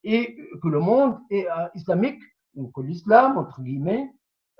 [0.03, 2.21] et que le monde est, euh, islamique,
[2.55, 4.11] ou que l'islam, entre guillemets,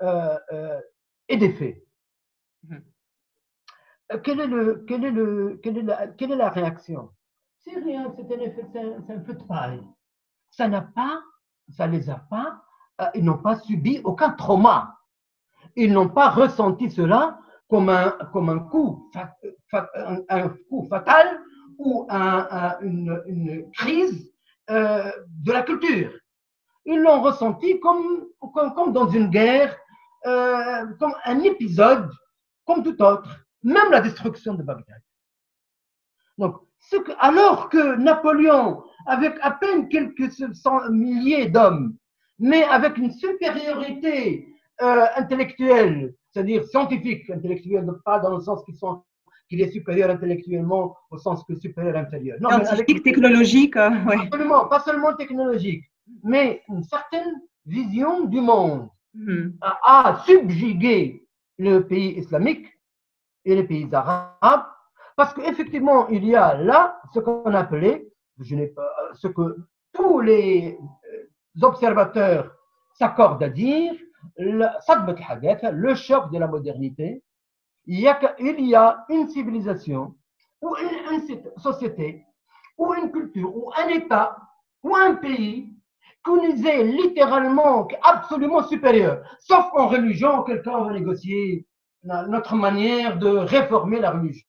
[0.02, 0.80] euh, euh,
[1.28, 1.84] est défait.
[4.24, 7.10] Quel est le, quel est le, quelle, est la, quelle est la réaction?
[7.68, 9.82] C'est rien, c'est un, un, peu de paille.
[10.50, 11.22] Ça n'a pas,
[11.68, 12.62] ça les a pas,
[13.14, 14.96] ils n'ont pas subi aucun trauma.
[15.76, 19.10] Ils n'ont pas ressenti cela comme un, comme un, coup,
[20.28, 21.40] un, coup fatal
[21.78, 24.32] ou un, une, crise
[24.70, 26.12] euh, de la culture.
[26.86, 29.76] Ils l'ont ressenti comme, comme, dans une guerre,
[30.26, 32.10] euh, comme un épisode,
[32.64, 35.02] comme tout autre, même la destruction de Bagdad.
[36.38, 36.67] Donc,
[37.18, 40.30] alors que Napoléon, avec à peine quelques
[40.90, 41.96] milliers d'hommes,
[42.38, 44.48] mais avec une supériorité
[44.80, 49.02] euh, intellectuelle, c'est-à-dire scientifique, intellectuelle, pas dans le sens qu'ils sont
[49.48, 52.36] qu'il est supérieur intellectuellement au sens que supérieur inférieur.
[52.40, 53.76] Non, Scientifique, technologique.
[53.76, 55.84] Euh, Absolument, pas seulement technologique,
[56.22, 59.50] mais une certaine vision du monde hmm.
[59.60, 61.26] a, subjugué
[61.58, 62.66] le pays islamique
[63.44, 64.66] et les pays arabes,
[65.18, 68.06] parce qu'effectivement, il y a là ce qu'on appelait,
[68.38, 69.56] je n'ai pas, ce que
[69.92, 72.54] tous les euh, observateurs
[72.94, 73.94] s'accordent à dire,
[74.36, 77.24] le choc de la modernité,
[77.86, 80.14] il y a, il y a une civilisation
[80.62, 82.24] ou une, société
[82.76, 84.36] ou une culture ou un État
[84.84, 85.74] ou un pays
[86.24, 91.66] qui nous est littéralement absolument supérieur, sauf en religion, quelqu'un va négocier
[92.04, 94.47] notre manière de réformer la religion.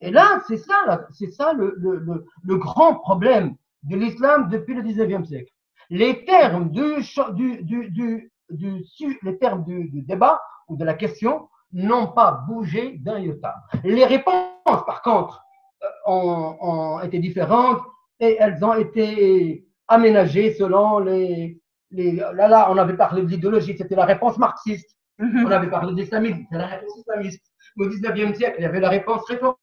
[0.00, 4.82] Et là, c'est ça, c'est ça le, le, le, grand problème de l'islam depuis le
[4.82, 5.52] 19e siècle.
[5.90, 7.02] Les termes du,
[7.34, 8.86] du, du, du,
[9.22, 13.54] les termes du, débat ou de la question n'ont pas bougé d'un iota.
[13.84, 14.34] Les réponses,
[14.64, 15.42] par contre,
[15.82, 17.80] euh, ont, ont, été différentes
[18.20, 23.76] et elles ont été aménagées selon les, les là, là, on avait parlé de l'idéologie,
[23.76, 24.96] c'était la réponse marxiste.
[25.18, 25.46] Mm-hmm.
[25.46, 27.44] On avait parlé d'islamisme, c'était la réponse islamiste.
[27.78, 29.57] Au 19e siècle, il y avait la réponse réformiste.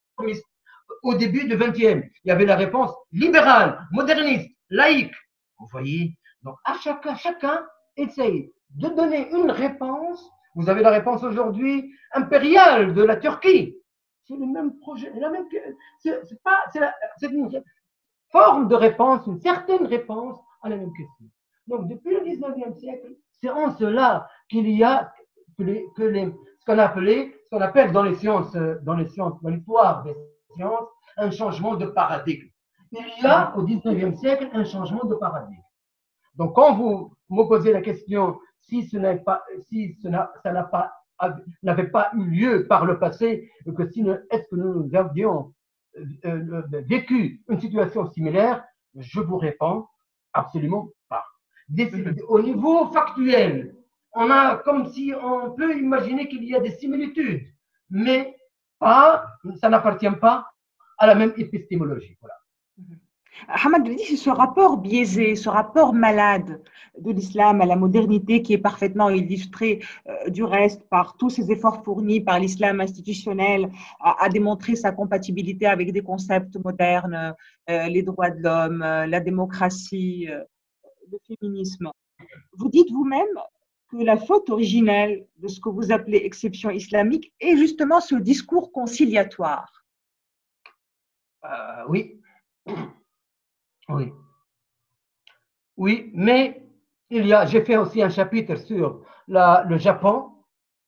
[1.02, 5.14] Au début du 20e, il y avait la réponse libérale, moderniste, laïque.
[5.58, 10.30] Vous voyez Donc, à chacun, chacun essaye de donner une réponse.
[10.54, 13.76] Vous avez la réponse aujourd'hui impériale de la Turquie.
[14.24, 15.46] C'est le même projet, la même,
[16.02, 17.48] c'est pas, c'est une
[18.32, 21.26] forme de réponse, une certaine réponse à la même question.
[21.68, 25.12] Donc, depuis le 19e siècle, c'est en cela qu'il y a
[25.58, 29.50] que les, ce qu'on appelait, ce qu'on appelle dans les sciences, dans les sciences, dans
[29.50, 30.14] l'histoire des
[30.54, 32.48] sciences, un changement de paradigme.
[32.92, 35.60] Il y a au 19e siècle un changement de paradigme.
[36.34, 40.92] Donc, quand vous me posez la question si ce n'est pas, si ça n'a pas,
[41.62, 45.54] n'avait pas eu lieu par le passé, que si, est-ce que nous avions
[45.96, 48.64] euh, euh, vécu une situation similaire,
[48.96, 49.86] je vous réponds
[50.32, 51.24] absolument pas.
[52.28, 53.75] Au niveau factuel,
[54.16, 57.46] on a comme si on peut imaginer qu'il y a des similitudes,
[57.90, 58.34] mais
[58.78, 59.26] pas,
[59.60, 60.46] ça n'appartient pas
[60.98, 62.16] à la même épistémologie.
[62.20, 62.34] Voilà.
[63.48, 66.62] Hamad dit c'est ce rapport biaisé, ce rapport malade
[66.98, 71.50] de l'islam à la modernité qui est parfaitement illustré euh, du reste par tous ces
[71.52, 77.34] efforts fournis par l'islam institutionnel à, démontrer sa compatibilité avec des concepts modernes,
[77.68, 80.28] euh, les droits de l'homme, euh, la démocratie,
[81.12, 81.90] le féminisme.
[82.54, 83.36] Vous dites vous-même
[83.96, 88.72] que la faute originelle de ce que vous appelez exception islamique est justement ce discours
[88.72, 89.84] conciliatoire.
[91.88, 92.20] oui.
[93.88, 94.12] Oui.
[95.76, 96.66] Oui, mais
[97.10, 100.32] il y a, j'ai fait aussi un chapitre sur la, le Japon,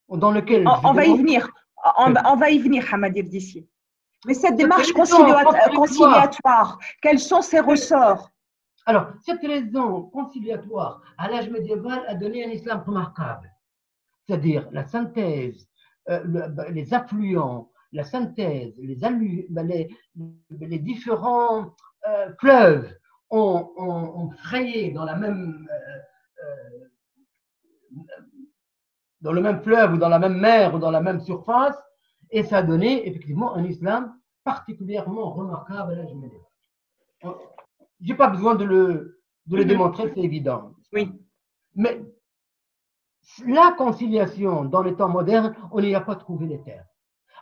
[0.08, 0.66] dans lequel.
[0.66, 1.48] On, va y venir.
[1.98, 3.68] On, va y venir, Hamadir d'ici.
[4.26, 8.30] Mais cette démarche conciliatoire, quels sont ses ressorts?
[8.88, 13.52] Alors, cette raison conciliatoire à l'âge médiéval a donné un islam remarquable.
[14.24, 15.68] C'est-à-dire la synthèse,
[16.08, 16.24] euh,
[16.70, 19.88] les affluents, la synthèse, les, les,
[20.48, 21.74] les différents
[22.08, 22.90] euh, fleuves
[23.28, 25.52] ont, frayé dans euh,
[29.20, 31.76] dans le même fleuve ou dans la même mer ou dans la même surface,
[32.30, 37.57] et ça a donné effectivement un islam particulièrement remarquable à l'âge médiéval.
[38.00, 40.72] J'ai pas besoin de le, de le démontrer, c'est évident.
[40.92, 41.10] Oui.
[41.74, 42.00] Mais
[43.46, 46.84] la conciliation dans les temps modernes, on n'y a pas trouvé les termes.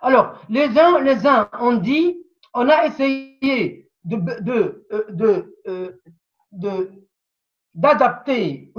[0.03, 2.19] Alors, les uns, les uns ont dit,
[2.55, 6.01] on a essayé de, de, euh,
[6.53, 6.93] de,
[7.75, 8.73] d'adapter,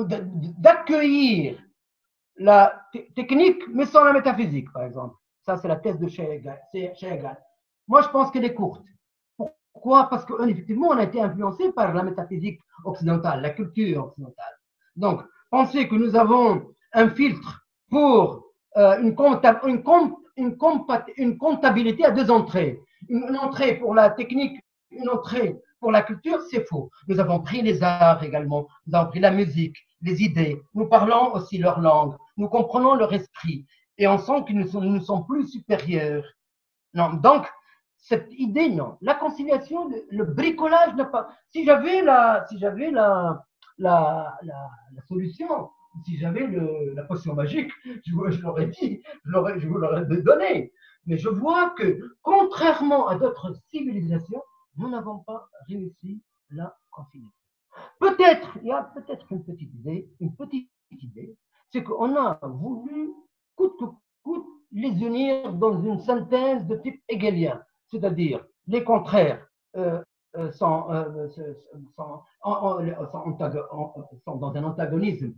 [0.58, 1.62] d'accueillir
[2.38, 2.82] la
[3.16, 5.16] technique, mais sans la métaphysique, par exemple.
[5.42, 7.38] Ça, c'est la thèse de Hegel.
[7.88, 8.84] Moi, je pense qu'elle est courte.
[9.78, 10.10] Pourquoi?
[10.10, 14.56] Parce qu'effectivement, on a été influencé par la métaphysique occidentale, la culture occidentale.
[14.96, 16.64] Donc, penser que nous avons
[16.94, 17.62] un filtre
[17.92, 19.16] pour euh, une,
[19.68, 19.84] une,
[20.38, 20.56] une,
[21.18, 22.82] une, comptabilité à deux entrées.
[23.08, 24.60] Une entrée pour la technique
[24.90, 26.90] une entrée pour la culture, c'est faux.
[27.08, 31.36] Nous avons pris les arts également, nous avons pris la musique, les idées, nous parlons
[31.36, 33.68] aussi leur langue, nous comprenons leur esprit
[34.00, 36.26] et on sent qu'ils nous nous sont plus supérieurs.
[36.96, 37.46] Non, donc,
[38.08, 38.98] cette idée, non.
[39.02, 41.30] La conciliation, le, bricolage n'a pas.
[41.52, 42.46] Si j'avais la,
[45.08, 45.70] solution,
[46.06, 46.48] si j'avais
[46.96, 50.72] la potion magique, je, je l'aurais dit, je, je vous l'aurais donné.
[51.06, 54.42] Mais je vois que, contrairement à d'autres civilisations,
[54.78, 57.32] nous n'avons pas réussi la conciliation.
[58.00, 61.36] Peut-être, il y a peut-être une petite idée, une petite idée,
[61.72, 63.12] c'est qu'on a voulu
[63.56, 63.86] coûte que
[64.24, 70.02] coûte les unir dans une synthèse de type hegelien, c'est-à-dire les contraires euh,
[70.38, 71.28] euh, sont, euh,
[74.26, 75.34] sont, dans un antagonisme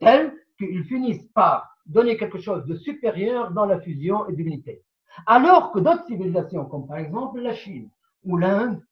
[0.00, 4.82] tel qu'ils finissent par donner quelque chose de supérieur dans la fusion et l'unité.
[5.26, 7.88] Alors que d'autres civilisations, comme par exemple la Chine,
[8.24, 8.82] ou l'Inde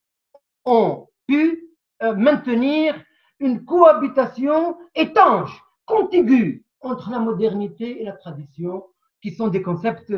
[0.65, 1.69] ont pu
[2.01, 2.95] maintenir
[3.41, 8.85] une cohabitation étanche, contiguë entre la modernité et la tradition,
[9.23, 10.13] qui sont des concepts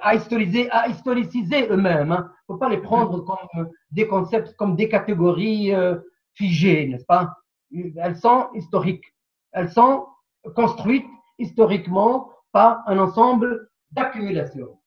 [0.00, 2.08] à historiser, à historiciser eux-mêmes.
[2.08, 2.30] Il hein.
[2.48, 5.96] ne faut pas les prendre comme des concepts, comme des catégories euh,
[6.34, 7.36] figées, n'est-ce pas?
[7.96, 9.14] Elles sont historiques.
[9.52, 10.06] Elles sont
[10.54, 11.06] construites
[11.38, 14.78] historiquement par un ensemble d'accumulations.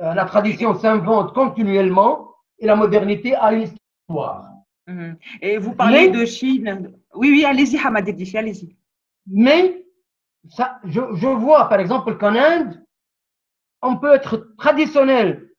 [0.00, 4.50] Euh, la tradition s'invente continuellement et la modernité a une histoire.
[4.86, 5.16] Mhm.
[5.40, 6.92] Et vous parlez de Chine.
[7.14, 8.76] Oui, oui, allez-y, Hamad allez-y.
[9.26, 9.86] Mais
[10.48, 12.83] ça, je, je vois par exemple qu'en Inde,
[13.84, 15.50] on peut être traditionnel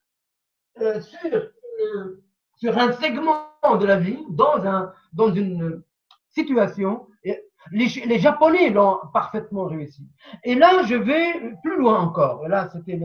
[0.82, 2.24] euh, sur, euh,
[2.58, 3.48] sur un segment
[3.80, 5.82] de la vie, dans, un, dans une
[6.30, 7.08] situation.
[7.24, 7.40] Et
[7.72, 10.08] les, Japonais l'ont parfaitement réussi.
[10.44, 12.46] Et là, je vais plus loin encore.
[12.46, 13.00] Et là, c'était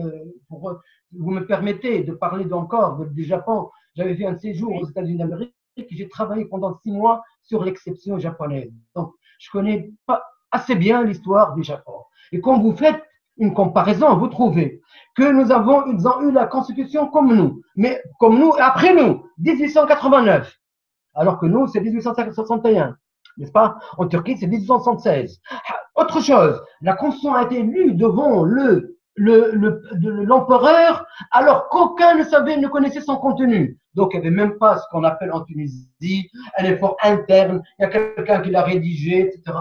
[0.49, 0.81] pour,
[1.11, 3.69] vous me permettez de parler d'encore du Japon.
[3.95, 5.55] J'avais fait un séjour aux États-Unis d'Amérique
[5.89, 8.71] j'ai travaillé pendant six mois sur l'exception japonaise.
[8.93, 11.93] Donc, je connais pas assez bien l'histoire du Japon.
[12.31, 13.01] Et quand vous faites
[13.41, 14.81] une comparaison, vous trouvez
[15.15, 19.23] que nous avons, ils ont eu la constitution comme nous, mais comme nous, après nous,
[19.39, 20.57] 1889.
[21.15, 22.95] Alors que nous, c'est 1861.
[23.37, 23.77] N'est-ce pas?
[23.97, 25.41] En Turquie, c'est 1876.
[25.95, 32.55] Autre chose, la constitution a été lue devant le l'empereur, le, alors qu'aucun ne savait,
[32.57, 33.77] ne connaissait son contenu.
[33.93, 37.61] Donc, il n'y avait même pas ce qu'on appelle en Tunisie un effort interne.
[37.77, 39.57] Il y a quelqu'un qui l'a rédigé, etc.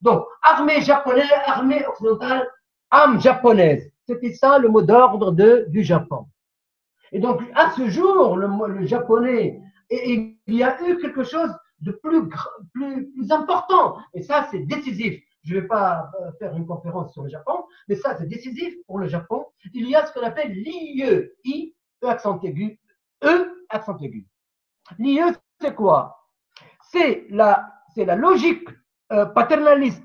[0.00, 2.48] Donc, armée japonaise, armée occidentale,
[2.90, 3.90] âme japonaise.
[4.06, 5.32] C'était ça le mot d'ordre
[5.68, 6.26] du Japon.
[7.12, 11.50] Et donc, à ce jour, le, japonais, il y a eu quelque chose
[11.80, 12.28] de plus,
[13.30, 13.96] important.
[14.14, 15.22] Et ça, c'est décisif.
[15.42, 18.74] Je ne vais pas euh, faire une conférence sur le Japon, mais ça, c'est décisif
[18.86, 19.46] pour le Japon.
[19.72, 21.74] Il y a ce qu'on appelle l'IE, I,
[22.04, 22.78] E accent aigu,
[23.24, 24.26] E accent aigu.
[24.98, 25.20] L'IE,
[25.60, 26.28] c'est quoi?
[26.90, 28.68] C'est la, c'est la logique
[29.12, 30.04] euh, paternaliste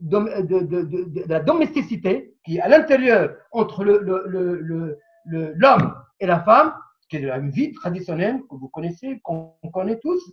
[0.00, 5.54] de, de, de, de, la domesticité qui est à l'intérieur entre l'homme le, le, le,
[6.20, 6.74] et la femme,
[7.08, 10.32] qui est une vie traditionnelle que vous connaissez, qu'on connaît tous,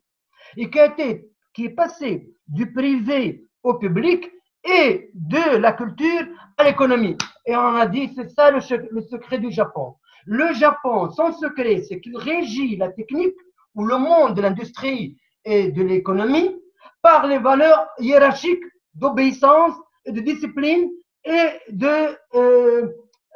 [0.55, 4.29] et qui a été, qui est passée du privé au public
[4.63, 6.27] et de la culture
[6.57, 7.17] à l'économie.
[7.45, 9.95] Et on a dit, c'est ça le, secret du Japon.
[10.25, 13.35] Le Japon, son secret, c'est qu'il régit la technique
[13.75, 16.55] ou le monde de l'industrie et de l'économie
[17.01, 18.63] par les valeurs hiérarchiques
[18.97, 20.89] d'obéissance et de discipline
[21.23, 21.49] et
[21.83, 22.87] euh,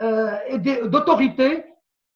[0.02, 1.64] euh, d'autorité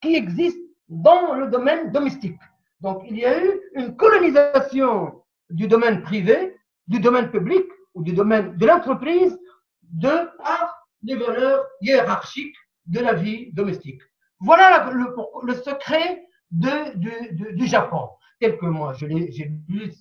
[0.01, 2.39] qui existent dans le domaine domestique.
[2.81, 6.55] Donc, il y a eu une colonisation du domaine privé,
[6.88, 9.38] du domaine public ou du domaine de l'entreprise
[9.84, 12.55] de par les valeurs hiérarchiques
[12.88, 14.01] de la vie domestique.
[14.39, 18.65] Voilà le, secret du Japon, tel que
[18.97, 19.31] je l'ai
[19.67, 19.91] lu,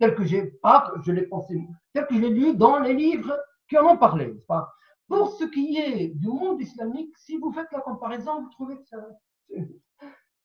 [0.00, 1.60] tel que j'ai pas, je l'ai pensé,
[1.92, 4.34] tel que je lu dans les livres qui en ont parlé.
[4.48, 4.72] Pas?
[5.06, 8.86] Pour ce qui est du monde islamique, si vous faites la comparaison, vous trouvez que
[8.86, 8.96] ça,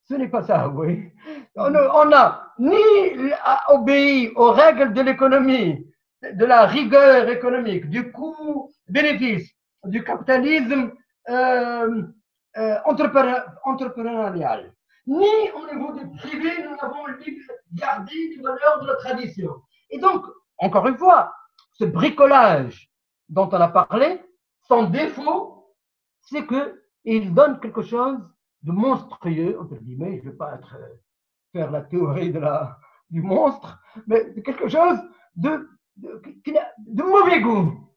[0.04, 1.12] ce n'est pas ça, oui.
[1.56, 2.76] On n'a ni
[3.70, 5.88] obéi aux règles de l'économie,
[6.22, 9.50] de la rigueur économique, du coût-bénéfice,
[9.86, 10.92] du capitalisme
[11.30, 12.04] euh,
[12.58, 12.78] euh,
[13.64, 14.75] entrepreneurial.
[15.08, 17.06] Ni au niveau du privé, nous avons
[17.74, 19.62] gardé les valeurs de la tradition.
[19.90, 20.26] Et donc,
[20.58, 21.34] encore une fois,
[21.74, 22.92] ce bricolage
[23.30, 24.22] dont on a parlé,
[24.68, 25.76] son défaut,
[26.22, 28.18] c'est qu'il donne quelque chose
[28.64, 30.76] de monstrueux, entre guillemets, je ne vais pas être,
[31.52, 32.80] faire la théorie de la,
[33.12, 34.98] du monstre, mais quelque chose
[35.36, 36.22] de, de,
[36.80, 37.92] de mauvais goût.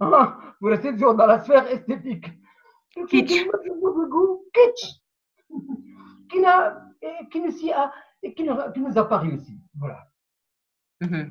[0.00, 0.38] Hein?
[0.60, 2.30] Vous restez toujours dans la sphère esthétique.
[3.08, 3.44] Kitsch.
[3.44, 5.02] De mauvais goût, kitsch.
[6.28, 6.82] Qui, n'a,
[7.30, 9.58] qui, ne qui, nous a pas réussi.
[9.78, 10.08] Voilà.
[11.02, 11.30] Mm-hmm.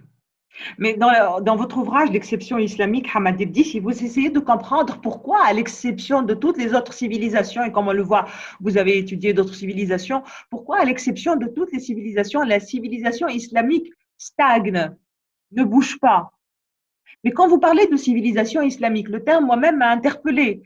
[0.78, 5.44] Mais dans, dans, votre ouvrage, L'exception islamique, Hamad Ibdi, si vous essayez de comprendre pourquoi,
[5.46, 8.26] à l'exception de toutes les autres civilisations, et comme on le voit,
[8.60, 13.92] vous avez étudié d'autres civilisations, pourquoi, à l'exception de toutes les civilisations, la civilisation islamique
[14.17, 14.96] stagne,
[15.52, 16.32] ne bouge pas?
[17.24, 20.62] Mais quand vous parlez de civilisation islamique, le terme moi-même m'a interpellé.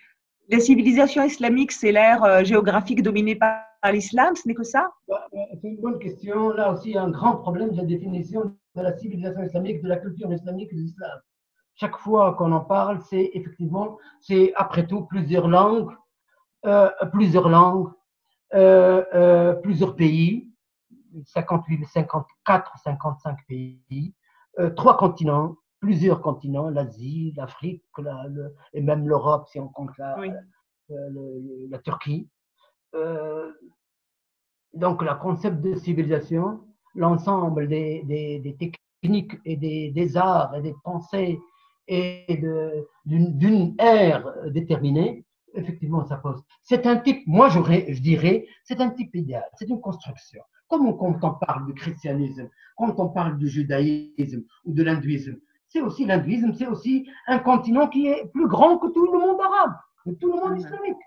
[0.50, 4.92] La civilisation islamique, c'est l'ère euh, géographique dominée par l'islam, ce n'est que ça?
[5.30, 6.50] C'est une bonne question.
[6.50, 9.82] Là aussi, il y a un grand problème de la définition de la civilisation islamique,
[9.82, 11.20] de la culture islamique de l'islam.
[11.76, 15.92] Chaque fois qu'on en parle, c'est effectivement, c'est après tout plusieurs langues,
[16.66, 17.92] euh, plusieurs langues,
[18.54, 20.48] euh, euh, plusieurs pays,
[21.26, 24.14] 58, 54, 55 pays,
[24.76, 27.84] trois continents, plusieurs continents, l'Asie, l'Afrique,
[28.74, 30.16] et même l'Europe si on compte la,
[30.90, 32.30] la Turquie.
[34.74, 36.62] Donc, le concept de civilisation,
[36.96, 41.40] l'ensemble des, des, des, techniques et des, des, arts et des pensées
[41.88, 42.42] et
[43.06, 46.42] d'une ère déterminée, effectivement, ça pose.
[46.64, 47.60] C'est un type, moi je
[48.00, 50.42] dirais, c'est un type idéal, c'est une construction.
[50.68, 55.36] Comme quand on parle du christianisme, quand on parle du judaïsme ou de l'hindouisme,
[55.68, 59.40] c'est aussi l'hindouisme, c'est aussi un continent qui est plus grand que tout le monde
[59.42, 59.76] arabe,
[60.06, 60.58] que tout le monde mhm.
[60.58, 61.04] islamique.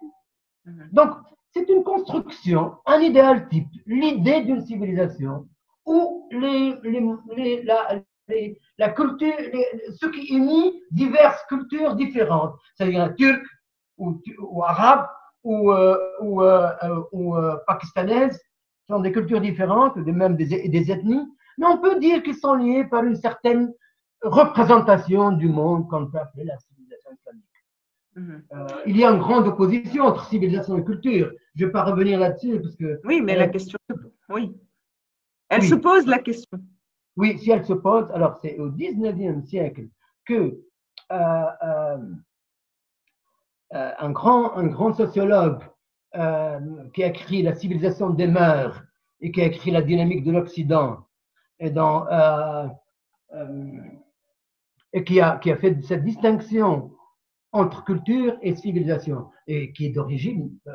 [0.67, 0.89] Mhm.
[0.93, 1.11] Donc,
[1.55, 5.47] c'est une construction, un idéal type, l'idée d'une civilisation
[5.87, 6.81] où la,
[8.91, 9.35] culture,
[10.01, 13.41] ce qui unit diverses cultures différentes, c'est-à-dire turc
[13.99, 15.07] ou, ou arabe
[15.45, 17.37] ou, euh, ou, euh, euh, ou
[17.67, 18.41] pakistanaises,
[18.89, 21.27] sont des cultures différentes, même des, des ethnies,
[21.59, 23.73] mais on peut dire qu'ils sont liés par une certaine
[24.23, 26.74] représentation du monde qu'on peut appeler la civilisation.
[28.17, 31.33] Euh, il y a une grande opposition entre civilisation et culture.
[31.55, 33.01] Je ne vais pas revenir là-dessus parce que.
[33.05, 33.79] Oui, mais la question.
[34.29, 34.57] Oui.
[35.49, 36.59] Elle se pose la question.
[37.17, 39.89] Oui, si elle se pose, alors c'est au 19e siècle
[40.25, 40.59] que
[41.13, 41.99] euh, euh,
[43.71, 45.63] un, grand, un grand sociologue
[46.93, 48.81] qui a écrit La civilisation des mœurs
[49.21, 51.07] et qui a écrit La dynamique de l'Occident,
[51.59, 52.07] et dans
[54.93, 56.94] et qui a, qui a fait cette distinction
[57.55, 60.73] entre culture et civilisation, et qui est d'origine, euh,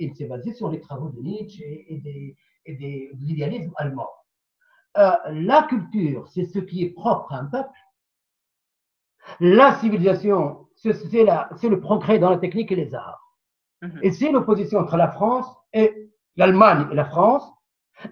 [0.00, 4.08] il s'est basé sur les travaux de Nietzsche et, des, et des, de l'idéalisme allemand.
[4.96, 7.78] Euh, la culture, c'est ce qui est propre à un peuple.
[9.40, 13.20] La civilisation, c'est le progrès dans la technique et les arts.
[13.82, 14.00] Mhm.
[14.02, 17.46] Et c'est l'opposition entre la France et l'Allemagne et la France.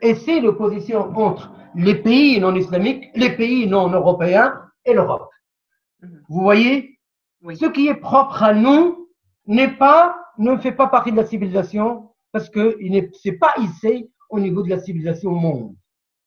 [0.03, 5.31] Et c'est l'opposition entre les pays non islamiques, les pays non européens et l'Europe.
[6.03, 6.23] Mhm.
[6.29, 6.92] Vous voyez
[7.55, 9.09] Ce qui est propre à nous
[9.47, 14.11] n'est pas, ne fait pas partie de la civilisation parce que il n'est pas ici
[14.31, 15.75] au niveau de la civilisation au monde.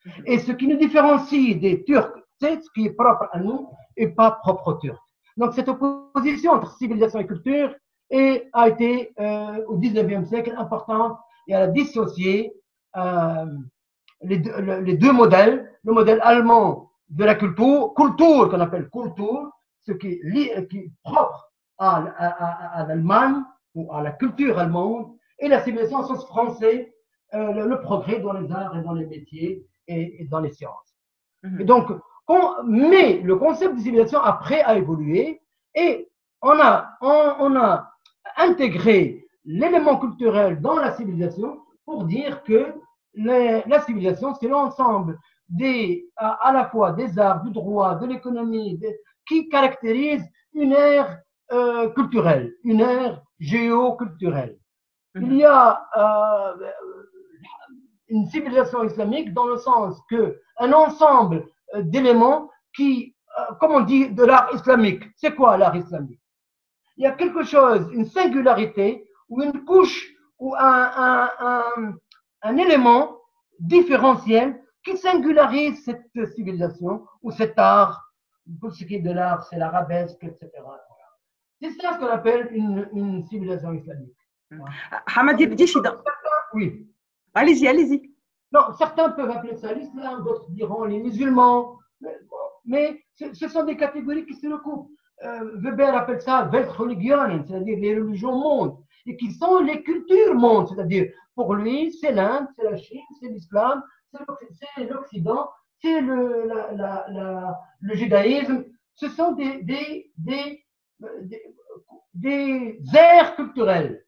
[0.05, 0.11] Mhm.
[0.25, 4.07] Et ce qui nous différencie des Turcs, c'est ce qui est propre à nous et
[4.09, 5.01] pas propre aux Turcs.
[5.37, 7.73] Donc cette opposition entre civilisation et culture
[8.09, 12.53] est, a été euh, au 19e siècle importante et elle a dissocié
[12.95, 13.45] euh,
[14.21, 14.51] les, deux,
[14.81, 19.51] les, deux, modèles, le modèle allemand de la culture, culture qu'on appelle culture,
[19.85, 25.11] ce qui est, qui est propre à, à, à, l'Allemagne ou à la culture allemande,
[25.39, 26.93] et la civilisation en sens français,
[27.33, 30.95] euh, le, progrès dans les arts et dans les métiers et, dans les sciences.
[31.43, 31.61] Mhm.
[31.61, 31.91] Et donc,
[32.27, 35.41] on, mais le concept de civilisation après a évolué
[35.75, 36.09] et
[36.41, 37.91] on a, on, on a
[38.37, 42.73] intégré l'élément culturel dans la civilisation pour dire que
[43.15, 48.79] la civilisation, c'est l'ensemble des, à, la fois des arts, du droit, de l'économie,
[49.27, 51.19] qui caractérisent une ère
[51.51, 54.57] euh, culturelle, une ère géoculturelle.
[55.15, 55.25] Mhm.
[55.25, 56.71] Il y a euh,
[58.07, 63.15] une civilisation islamique dans le sens que un ensemble euh, d'éléments qui,
[63.59, 65.03] comme on dit, de l'art islamique.
[65.17, 66.21] C'est quoi l'art islamique?
[66.97, 71.93] Il y a quelque chose, une singularité ou une couche ou un, un, un,
[72.41, 73.17] un élément
[73.59, 76.05] différentiel qui singularise cette
[76.35, 78.04] civilisation ou cet art.
[78.59, 80.49] Pour ce qui est de l'art, c'est l'arabesque, etc.
[81.61, 84.15] C'est ça ce qu'on appelle une, une, civilisation islamique.
[85.15, 85.37] Hamad
[86.53, 86.87] Oui.
[87.33, 88.13] Allez-y, allez-y.
[88.51, 91.77] Non, certains peuvent appeler ça l'islam, d'autres diront les musulmans.
[92.65, 94.89] Mais, ce, sont des catégories qui se recoupent.
[95.23, 100.67] Euh, Weber appelle ça Weltreligionen, c'est-à-dire les religions mondes, et qui sont les cultures mondes,
[100.69, 105.49] c'est-à-dire pour lui, c'est l'Inde, c'est la Chine, c'est l'islam, c'est l'Occident,
[106.01, 108.65] le, judaïsme.
[108.95, 110.11] Ce sont des, des,
[112.13, 114.05] des, aires culturelles.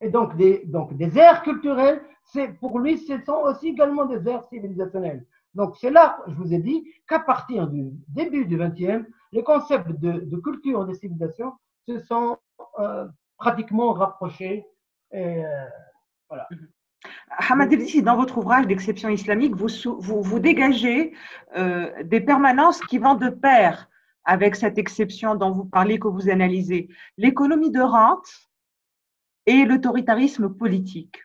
[0.00, 4.28] Et donc des, donc des aires culturelles, c'est pour lui, ce sont aussi également des
[4.28, 5.24] aires civilisationnelles.
[5.54, 9.90] Donc c'est là, je vous ai dit, qu'à partir du début du XXe, les concepts
[9.90, 11.52] de, culture et de civilisation
[11.86, 12.38] se sont
[12.78, 14.64] euh, pratiquement rapprochés.
[15.14, 15.66] Euh,
[16.28, 16.48] voilà.
[17.38, 21.14] Hamad dans votre ouvrage d'exception islamique, vous, vous, dégagez
[21.56, 23.88] euh, des permanences qui vont de pair
[24.24, 26.88] avec cette exception dont vous parlez, que vous analysez.
[27.16, 28.28] L'économie de rente
[29.46, 31.18] et l'autoritarisme politique.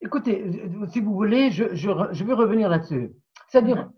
[0.00, 0.44] Écoutez,
[0.90, 3.12] si vous voulez, je, je, vais revenir là-dessus.
[3.48, 3.90] C'est-à-dire,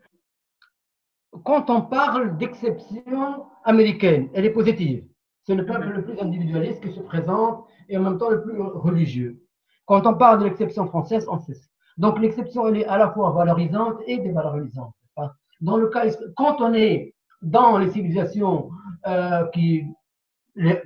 [1.44, 5.04] quand on parle d'exception américaine, elle est positive.
[5.44, 8.60] C'est le peuple le plus individualiste qui se présente et en même temps le plus
[8.60, 9.42] religieux.
[9.88, 11.56] Quand on parle de l'exception française, on sait.
[11.96, 14.94] Donc l'exception, elle est à la fois valorisante et dévalorisante.
[15.60, 16.04] Dans le cas,
[16.36, 18.70] quand on est dans les civilisations
[19.06, 19.84] euh, qui,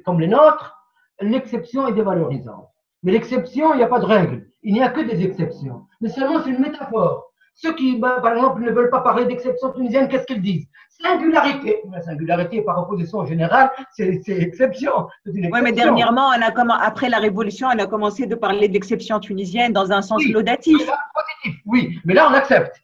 [0.07, 0.78] comme les nôtres,
[1.20, 2.68] l'exception est dévalorisante.
[3.03, 4.46] Mais l'exception, il n'y a pas de règle.
[4.62, 5.86] Il n'y a que des exceptions.
[6.00, 7.31] Mais seulement c'est une métaphore.
[7.55, 10.66] Ceux qui, bah, par exemple, ne veulent pas parler d'exception tunisienne, qu'est-ce qu'ils disent?
[10.88, 11.82] Singularité.
[11.90, 15.09] La singularité par opposition en général, c'est exception.
[15.26, 19.20] Oui, mais dernièrement, on a comment, après la Révolution, on a commencé de parler d'exception
[19.20, 20.76] tunisienne dans un sens oui, laudatif.
[20.78, 22.76] positif, oui, mais là, on accepte.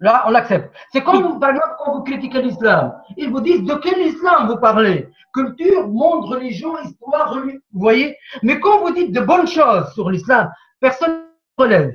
[0.00, 0.74] Là, on accepte.
[0.92, 2.94] C'est comme, par exemple, quand vous critiquez l'islam.
[3.18, 5.08] Ils vous disent de quel islam vous parlez?
[5.34, 7.60] Culture, monde, religion, histoire, religion.
[7.72, 8.16] Vous voyez?
[8.42, 10.50] Mais quand vous dites de bonnes choses sur l'islam,
[10.80, 11.20] personne
[11.58, 11.92] ne relève.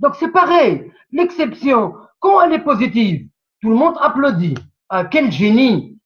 [0.00, 0.90] Donc, c'est pareil.
[1.12, 3.28] L'exception, quand elle est positive,
[3.60, 4.54] tout le monde applaudit.
[4.88, 5.98] Ah, quel génie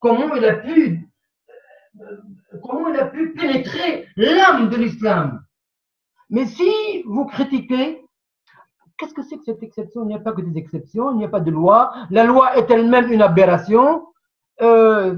[0.00, 1.08] Comment il a pu,
[2.62, 5.42] comment il a pu pénétrer l'âme de l'islam
[6.30, 8.04] Mais si vous critiquez,
[8.98, 10.02] Qu'est-ce que c'est que cette exception?
[10.02, 11.92] Il n'y a pas que des exceptions, il n'y a pas de loi.
[12.10, 14.08] La loi est elle-même une aberration.
[14.60, 15.14] Euh,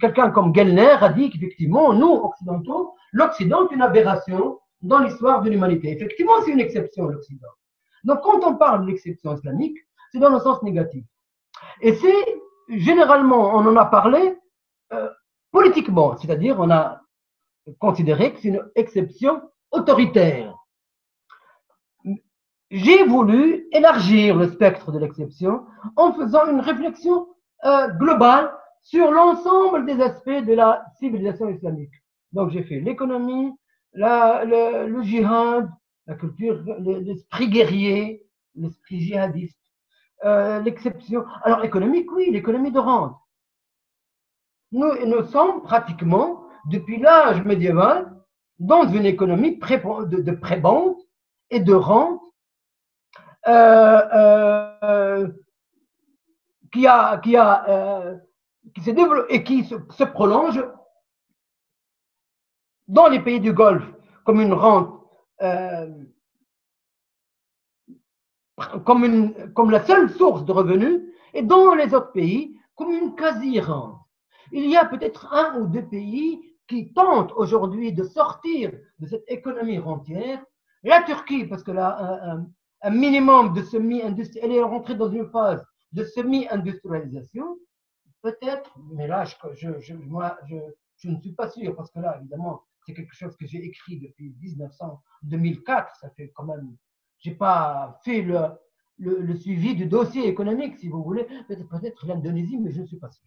[0.00, 5.50] Quelqu'un comme Gellner a dit qu'effectivement, nous, occidentaux, l'Occident est une aberration dans l'histoire de
[5.50, 5.92] l'humanité.
[5.92, 7.48] Effectivement, c'est une exception, l'Occident.
[8.04, 9.78] Donc, quand on parle de l'exception islamique,
[10.12, 11.04] c'est dans le sens négatif.
[11.80, 14.38] Et c'est, généralement, on en a parlé
[14.92, 15.10] euh,
[15.50, 17.00] politiquement, c'est-à-dire on a
[17.78, 20.54] considéré que c'est une exception autoritaire
[22.70, 25.64] j'ai voulu élargir le spectre de l'exception
[25.96, 27.28] en faisant une réflexion
[27.64, 28.52] euh, globale
[28.82, 31.94] sur l'ensemble des aspects de la civilisation islamique.
[32.32, 33.52] Donc j'ai fait l'économie,
[33.96, 35.70] le, le djihad,
[36.06, 39.58] la culture, l'esprit guerrier, l'esprit djihadiste,
[40.24, 41.24] euh, l'exception.
[41.42, 43.16] Alors économique, oui, l'économie de rente.
[44.72, 48.12] Nous, nous sommes pratiquement, depuis l'âge médiéval,
[48.58, 50.96] dans une économie de, de prébende
[51.50, 52.22] et de rente
[53.46, 54.02] euh,
[54.82, 55.28] euh,
[56.72, 58.18] qui a, qui a,
[58.74, 60.62] qui s'est développé et qui se, prolonge
[62.88, 63.90] dans les pays du Golfe
[64.24, 65.00] comme une rente,
[68.84, 71.02] comme, une, comme la seule source de revenus,
[71.34, 73.98] et dans les autres pays comme une quasi-rente.
[74.52, 79.24] Il y a peut-être un ou deux pays qui tentent aujourd'hui de sortir de cette
[79.28, 80.42] économie rentière.
[80.82, 82.38] La Turquie, parce que là,
[82.82, 87.58] un minimum de semi-industrialisation, elle est rentrée dans une phase de semi-industrialisation,
[88.22, 93.36] peut-être, mais là, je, ne suis pas sûr, parce que là, évidemment, c'est quelque chose
[93.36, 96.76] que j'ai écrit depuis 1900, 2004, ça fait quand même,
[97.18, 98.38] j'ai pas fait le,
[98.98, 102.86] le, le, suivi du dossier économique, si vous voulez, peut-être peut l'Indonésie, mais je ne
[102.86, 103.24] suis pas sûr.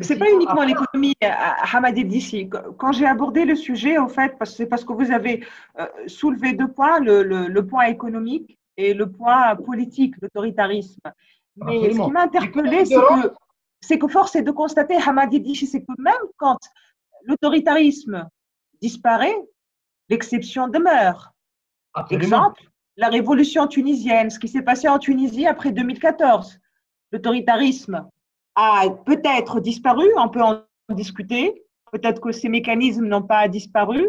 [0.00, 1.28] Ce n'est pas uniquement l'économie, euh,
[1.72, 2.50] Hamadi d'ici.
[2.78, 5.44] Quand j'ai abordé le sujet, au fait, c'est parce que vous avez
[5.78, 11.00] euh, soulevé deux points, le, le, le point économique et le point politique, l'autoritarisme.
[11.56, 13.32] Mais ce qui m'a interpellé, c'est que,
[13.80, 16.58] c'est que force est de constater, Hamadi dit, c'est que même quand
[17.24, 18.28] l'autoritarisme
[18.86, 19.36] disparaît,
[20.08, 21.32] l'exception demeure.
[22.10, 22.62] Exemple,
[22.96, 26.60] la révolution tunisienne, ce qui s'est passé en Tunisie après 2014.
[27.10, 28.08] L'autoritarisme
[28.54, 31.62] a peut-être disparu, on peut en discuter.
[31.92, 34.02] Peut-être que ces mécanismes n'ont pas disparu,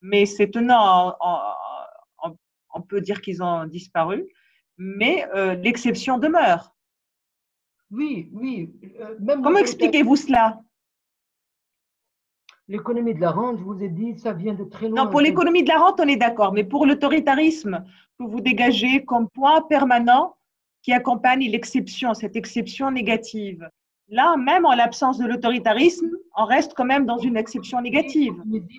[0.00, 1.40] mais c'est tenant en,
[2.74, 4.26] on peut dire qu'ils ont disparu,
[4.76, 6.74] mais euh, l'exception demeure.
[7.90, 8.72] Oui, oui.
[9.00, 10.60] Euh, Comment expliquez-vous cela?
[12.66, 15.04] L'économie de la rente, je vous ai dit, ça vient de très loin.
[15.04, 17.84] Non, pour l'économie de la rente, on est d'accord, mais pour l'autoritarisme
[18.18, 20.36] que vous dégagez comme point permanent
[20.82, 23.68] qui accompagne l'exception, cette exception négative.
[24.08, 28.34] Là, même en l'absence de l'autoritarisme, on reste quand même dans une exception négative.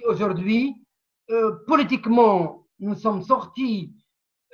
[0.08, 0.76] Aujourd'hui,
[1.32, 3.92] euh, politiquement, nous sommes sortis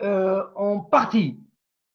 [0.01, 1.37] euh, en partie.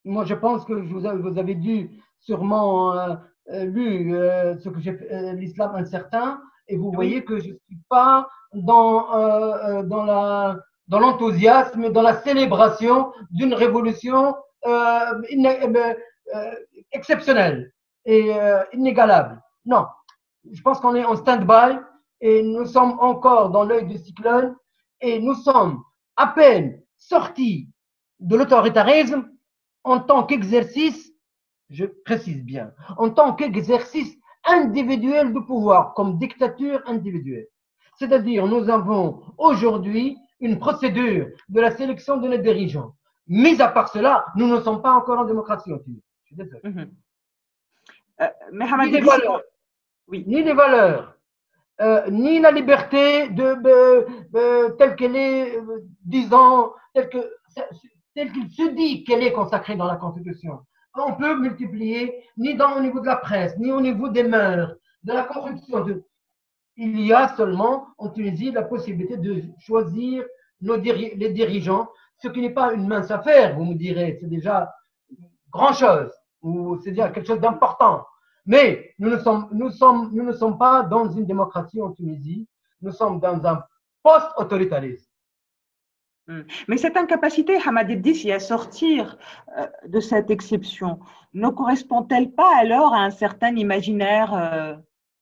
[0.04, 3.16] Moi, je pense que vous avez, vous avez dû sûrement euh,
[3.64, 4.98] lu ce que j'ai
[5.34, 10.58] l'islam incertain, et vous voyez que je ne suis pas dans, euh, dans la
[10.88, 14.36] dans l'enthousiasme, dans la célébration d'une révolution
[16.92, 17.72] exceptionnelle
[18.04, 18.30] et
[18.72, 19.42] inégalable.
[19.64, 19.86] Non,
[20.52, 21.78] je pense qu'on est en stand-by
[22.20, 24.56] et nous sommes encore dans l'œil du cyclone
[25.00, 25.82] et nous sommes
[26.16, 27.68] à peine sorti
[28.20, 29.28] de l'autoritarisme.
[29.84, 31.12] En tant qu'exercice,
[31.70, 34.16] je précise bien, en tant qu'exercice
[34.46, 37.46] individuel de pouvoir, comme dictature individuelle.
[37.98, 42.94] C'est-à-dire, nous avons aujourd'hui une procédure de la sélection de nos dirigeants.
[43.26, 46.60] Mis à part cela, nous ne sommes pas encore en démocratie Je suis désolé.
[46.62, 46.84] Mm
[48.52, 49.42] ni, les valeurs,
[50.08, 50.24] oui.
[50.26, 51.16] ni les valeurs,
[51.80, 57.18] euh, ni la liberté de, telle qu'elle est, euh, disons, telle que
[58.14, 60.60] tel qu'il se dit qu'elle est consacrée dans la Constitution.
[60.98, 65.12] On peut multiplier, ni au niveau de la presse, ni au niveau des mœurs, de
[65.12, 65.84] la corruption.
[66.76, 70.24] Il y a seulement en Tunisie la possibilité de choisir
[70.60, 71.88] nos les dirigeants,
[72.18, 74.16] ce qui n'est pas une mince affaire, vous me direz.
[74.20, 74.72] C'est déjà
[75.50, 78.04] grand-chose, ou c'est-à-dire quelque chose d'important.
[78.46, 82.48] Mais nous ne, sommes, nous, sommes, nous ne sommes pas dans une démocratie en Tunisie,
[82.80, 83.62] nous sommes dans un
[84.02, 85.05] post-autoritarisme.
[86.28, 86.42] Hmm.
[86.66, 89.16] Mais cette incapacité, Hamad Ibdis, à sortir
[89.56, 90.98] euh, de cette exception,
[91.34, 94.74] ne correspond-elle pas alors à un certain imaginaire euh,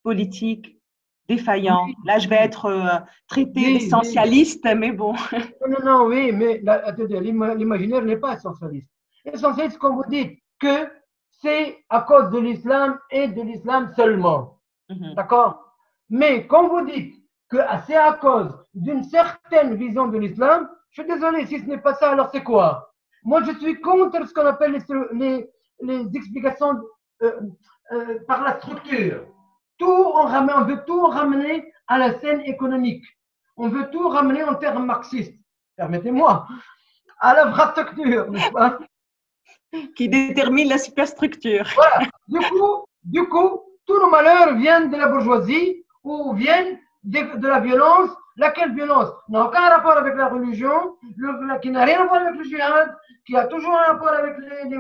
[0.03, 0.81] politique
[1.29, 1.87] défaillant?
[2.07, 2.99] Là, je vais être euh,
[3.29, 5.15] traité d'essentialiste, mais bon.
[5.69, 6.63] Non, non, oui, mais
[7.57, 8.89] l'imaginaire n'est pas essentialiste.
[9.27, 10.89] Essentialiste, comme vous dites, que
[11.43, 14.61] c'est à cause de l'islam et de l'islam seulement.
[14.89, 15.15] Mhm.
[15.15, 15.77] D'accord?
[16.09, 17.15] Mais quand vous dites
[17.51, 21.79] que c'est à cause d'une certaine vision de l'islam, je suis désolé, si ce n'est
[21.79, 22.95] pas ça, alors c'est quoi?
[23.25, 24.79] Moi, je suis contre ce qu'on appelle
[25.13, 26.79] les, les, explications
[27.23, 27.41] euh,
[27.91, 29.27] euh, par la structure.
[29.77, 33.05] Tout on, ramène, on veut tout ramener à la scène économique.
[33.57, 35.35] On veut tout ramener en termes marxistes.
[35.77, 36.47] Permettez-moi.
[37.19, 38.79] À l'infrastructure, n'est-ce pas?
[39.97, 41.67] Qui détermine la superstructure.
[41.75, 42.07] Voilà.
[42.29, 47.59] Du coup, du coup, tous nos malheurs viennent de la bourgeoisie ou viennent de la
[47.59, 50.97] violence Laquelle violence n'a aucun rapport avec la religion,
[51.63, 54.77] qui n'a rien à voir avec le jihad, qui a toujours un rapport avec les,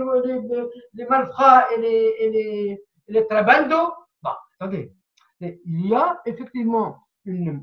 [0.94, 3.92] les, malfrats et les, et trabandos.
[4.22, 4.92] Bon, attendez.
[5.40, 7.60] Il y a effectivement un,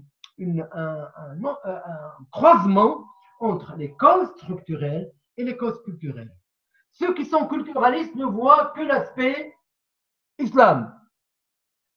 [2.32, 3.06] croisement
[3.40, 6.32] entre les causes structurelles et les causes culturelles.
[6.92, 9.56] Ceux qui sont culturalistes ne voient que l'aspect
[10.38, 10.94] islam,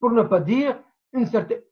[0.00, 0.80] pour ne pas dire
[1.12, 1.62] une certaine,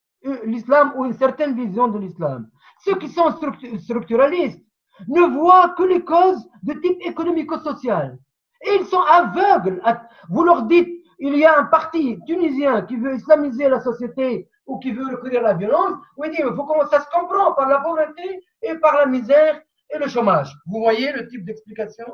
[0.44, 2.48] l'islam ou une certaine vision de l'islam.
[2.84, 3.30] Ceux qui sont
[3.78, 4.60] structuralistes
[5.08, 8.18] ne voient que les causes de type économico-social.
[8.62, 9.82] Et ils sont aveugles.
[10.28, 14.78] Vous leur dites, il y a un parti tunisien qui veut islamiser la société ou
[14.78, 15.94] qui veut recourir à la violence.
[16.16, 19.60] Vous dites, il faut comment ça se comprend par la pauvreté et par la misère
[19.90, 20.52] et le chômage.
[20.66, 22.06] Vous voyez le type d'explication?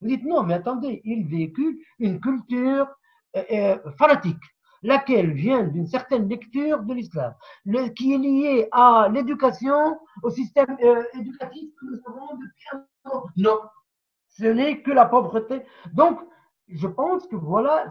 [0.00, 2.88] Vous dites, non, mais attendez, ils véhiculent une culture
[3.36, 4.42] euh, euh, fanatique
[4.86, 7.34] laquelle vient d'une certaine lecture de l'islam,
[7.96, 13.24] qui est liée à l'éducation, au système euh, éducatif que nous avons depuis un temps.
[13.36, 13.58] Non,
[14.28, 15.62] ce n'est que la pauvreté.
[15.92, 16.20] Donc,
[16.68, 17.88] je pense que voilà,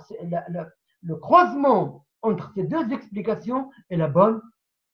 [1.01, 4.41] le croisement entre ces deux explications est la bonne,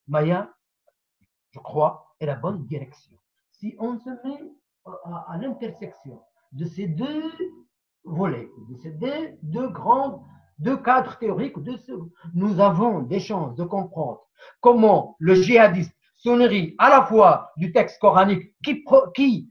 [0.08, 0.52] Maya,
[1.52, 3.16] je crois, est la bonne direction.
[3.52, 4.52] Si on se met
[4.86, 6.20] à, l'intersection
[6.52, 7.32] de ces deux
[8.04, 8.91] volets, de ces
[9.43, 10.20] deux grandes
[10.62, 11.55] deux cadres théoriques,
[12.34, 14.22] nous avons des chances de comprendre
[14.59, 18.84] comment le djihadiste se nourrit à la fois du texte coranique qui,
[19.16, 19.49] qui,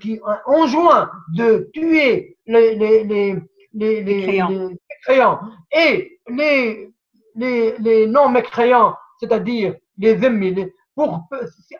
[0.00, 5.40] qui enjoint de tuer les, les, les, les, créants.
[5.70, 6.90] et les,
[7.34, 11.28] les, les non-mécréants, c'est-à-dire les ennemis, pour,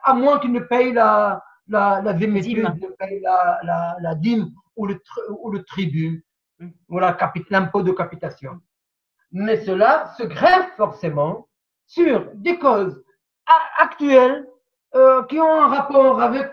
[0.04, 2.12] à moins qu'ils ne payent la, la, la,
[4.00, 4.50] la dîme.
[4.76, 5.00] ou le,
[5.42, 6.24] ou le tribut
[6.88, 8.60] ou l'impôt de capitation.
[9.30, 11.48] Mais cela se greffe forcément
[11.86, 13.02] sur des causes
[13.78, 14.46] actuelles
[14.94, 16.50] euh, qui ont un rapport avec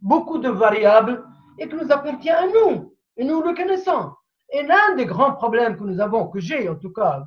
[0.00, 1.24] beaucoup de variables
[1.58, 4.12] et qui nous appartient à nous, et nous le connaissons.
[4.52, 7.26] Et l'un des grands problèmes que nous avons, que j'ai en tout cas,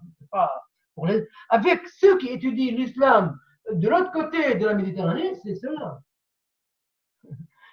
[0.95, 3.39] pour les, avec ceux qui étudient l'islam
[3.71, 5.99] de l'autre côté de la Méditerranée, c'est cela.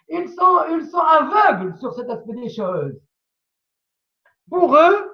[0.09, 3.01] Ils sont, ils sont aveugles sur cet aspect des choses.
[4.51, 5.11] Pour eux,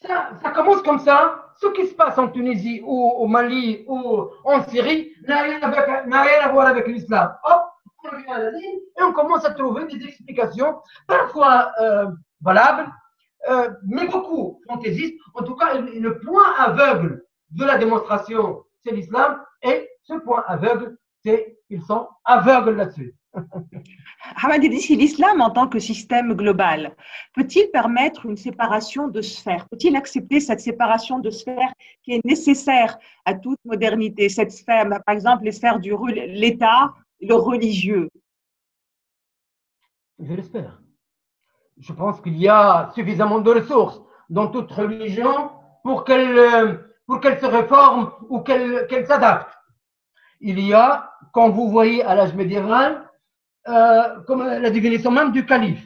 [0.00, 1.44] ça, ça commence comme ça.
[1.60, 6.40] Ce qui se passe en Tunisie ou au Mali ou en Syrie n'a rien, rien,
[6.42, 7.36] à voir avec l'islam.
[7.44, 7.62] Hop,
[8.04, 12.06] on revient à la ligne et on commence à trouver des explications parfois euh,
[12.40, 12.90] valables,
[13.50, 15.18] euh, mais beaucoup fantaisistes.
[15.34, 19.42] En tout cas, le point aveugle de la démonstration, c'est l'islam.
[19.62, 23.17] Et ce point aveugle, c'est ils sont aveugles là-dessus.
[24.42, 26.96] Hamad dit l'islam en tant que système global
[27.34, 31.72] peut-il permettre une séparation de sphères Peut-il accepter cette séparation de sphères
[32.02, 37.34] qui est nécessaire à toute modernité Cette sphère, par exemple, les sphères du l'État, le
[37.34, 38.08] religieux?
[40.18, 40.80] Je l'espère.
[41.78, 44.00] Je pense qu'il y a suffisamment de ressources
[44.30, 45.50] dans toute religion
[45.84, 49.56] pour qu'elle pour qu'elle se réforme ou qu'elle s'adapte.
[50.40, 53.07] Il y a, quand vous voyez à l'âge médiéval,
[53.66, 55.84] euh, comme la définition même du calife.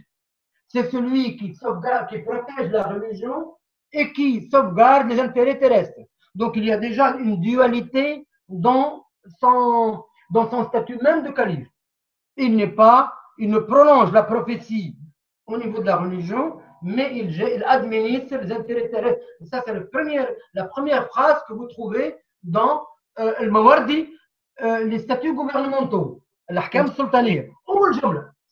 [0.69, 3.55] C'est celui qui sauvegarde, qui protège la religion
[3.93, 6.01] et qui sauvegarde les intérêts terrestres.
[6.35, 9.05] Donc il y a déjà une dualité dans
[9.39, 10.05] son,
[10.69, 11.69] statut même de calife.
[12.37, 14.97] Il n'est pas, il ne prolonge la prophétie
[15.47, 19.25] au niveau de la religion, mais il, il administre les intérêts terrestres.
[19.43, 22.87] Ça, c'est la première, la première phrase que vous trouvez dans
[23.19, 24.09] euh, le Mawardi,
[24.63, 26.22] euh, les statuts gouvernementaux.
[26.53, 27.45] L'ahkam sultaniya.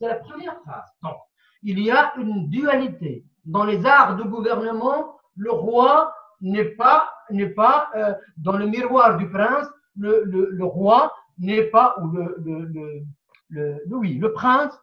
[0.01, 0.89] C'est la première phrase.
[1.03, 1.17] Donc,
[1.63, 3.25] il y a une dualité.
[3.45, 9.17] Dans les arts de gouvernement, le roi n'est pas, n'est pas euh, dans le miroir
[9.19, 13.03] du prince, le roi n'est pas, ou le, le,
[13.51, 14.79] le, oui, le prince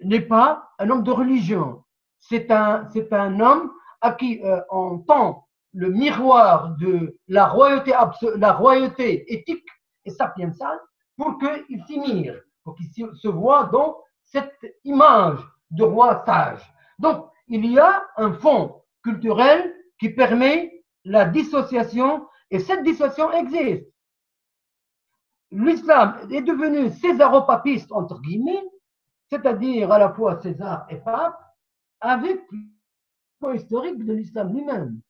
[0.00, 1.84] n'est pas un homme de religion.
[2.18, 3.70] C'est un, c'est un homme
[4.00, 7.92] à qui euh, on tend le miroir de la royauté,
[8.36, 9.66] la royauté éthique
[10.04, 10.78] et sapiensale
[11.20, 15.38] pour qu'il s'y mire, pour qu'il se voit dans cette image
[15.70, 16.62] de roi sage.
[16.98, 23.86] Donc, il y a un fond culturel qui permet la dissociation et cette dissociation existe.
[25.50, 28.64] L'islam est devenu césaropapiste, entre guillemets,
[29.28, 31.38] c'est-à-dire à la fois César et pape,
[32.00, 32.40] avec
[33.42, 35.00] le historique de l'islam lui-même.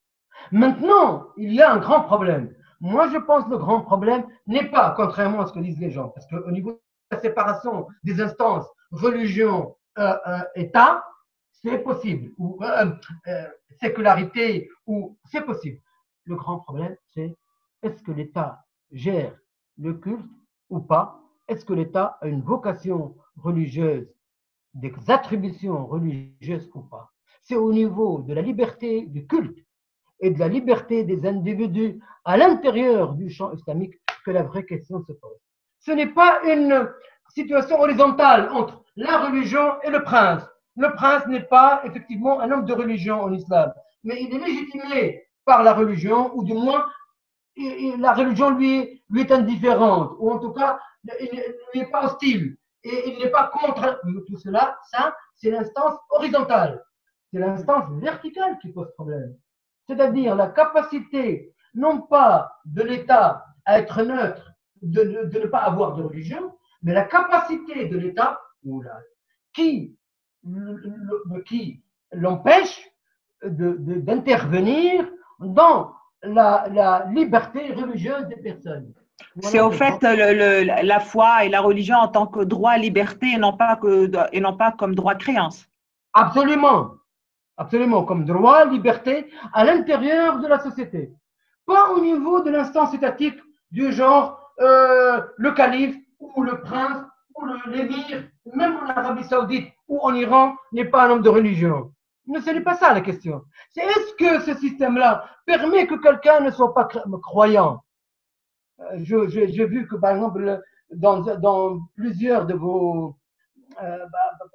[0.50, 2.52] Maintenant, il y a un grand problème.
[2.80, 5.90] Moi, je pense que le grand problème n'est pas, contrairement à ce que disent les
[5.90, 11.04] gens, parce qu'au niveau de la séparation des instances, religion, euh, euh, État,
[11.52, 13.46] c'est possible, ou euh,
[13.80, 15.78] sécularité, ou c'est possible.
[16.24, 17.36] Le grand problème, c'est
[17.82, 19.36] est-ce que l'État gère
[19.78, 20.30] le culte
[20.70, 21.20] ou pas?
[21.48, 24.08] Est-ce que l'État a une vocation religieuse,
[24.74, 27.10] des attributions religieuses ou pas?
[27.42, 29.58] C'est au niveau de la liberté du culte
[30.20, 33.94] et de la liberté des individus à l'intérieur du champ islamique
[34.24, 35.38] que la vraie question se pose.
[35.80, 36.88] Ce n'est pas une
[37.28, 40.42] situation horizontale entre la religion et le prince.
[40.76, 43.72] Le prince n'est pas effectivement un homme de religion en islam,
[44.04, 46.86] mais il est légitimé par la religion, ou du moins
[47.56, 50.78] la religion lui, est indifférente, ou en tout cas,
[51.20, 51.42] il
[51.74, 54.78] n'est pas hostile, et il n'est pas contre tout cela.
[54.90, 56.84] Ça, c'est l'instance horizontale.
[57.32, 59.36] C'est l'instance verticale qui pose problème
[59.90, 66.02] c'est-à-dire la capacité non pas de l'État à être neutre, de, ne pas avoir de
[66.02, 68.40] religion, mais la capacité de l'État
[69.52, 69.96] qui,
[71.46, 71.82] qui
[72.12, 72.88] l'empêche
[73.42, 75.08] d'intervenir
[75.40, 78.92] dans la, liberté religieuse des personnes.
[79.40, 83.38] C'est au fait la foi et la religion en tant que droit à liberté et
[83.38, 85.66] non pas, que, et non pas comme droit de créance.
[86.14, 86.99] Absolument
[87.60, 91.12] absolument, comme droit, liberté, à l'intérieur de la société.
[91.66, 93.38] Pas au niveau de l'instance étatique
[93.70, 94.24] du genre
[94.60, 97.04] euh, le calife ou le prince
[97.36, 101.92] ou l'émir, même en Arabie Saoudite ou en Iran, n'est pas un homme de religion.
[102.26, 103.42] Mais ce n'est pas ça la question.
[103.70, 106.88] C'est est-ce que ce système-là permet que quelqu'un ne soit pas
[107.22, 107.82] croyant?
[108.80, 113.16] Euh, J'ai vu que, par exemple, dans, plusieurs de vos,
[113.82, 114.46] euh, bah, bah,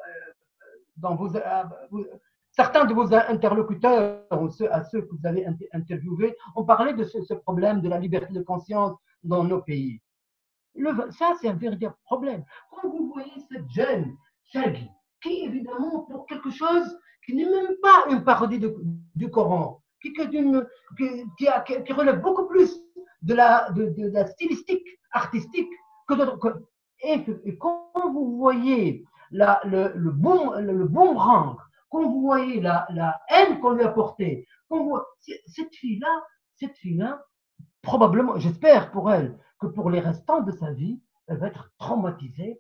[0.97, 1.29] dans vos,
[2.55, 4.21] Certains de vos interlocuteurs,
[4.71, 8.41] à ceux que vous avez interviewés, ont parlé de ce, problème de la liberté de
[8.41, 9.99] conscience dans nos pays.
[11.09, 12.45] ça, c'est un véritable problème.
[12.71, 14.15] Quand vous voyez cette jeune,
[14.53, 14.89] Shaggy,
[15.21, 18.61] qui évidemment pour quelque chose qui n'est même pas une parodie
[19.15, 20.13] du Coran, qui,
[21.91, 22.79] relève beaucoup plus
[23.21, 23.67] de la,
[24.27, 25.69] stylistique artistique
[26.07, 26.61] que d'autres.
[27.01, 27.21] Et,
[27.57, 31.57] quand vous voyez le, le, le, bon rang
[31.95, 34.47] quand vous voyez la, haine qu'on lui a portée,
[35.47, 37.25] cette fille-là,
[37.81, 42.59] probablement, j'espère pour elle, que pour les restants de sa vie, elle va être traumatisée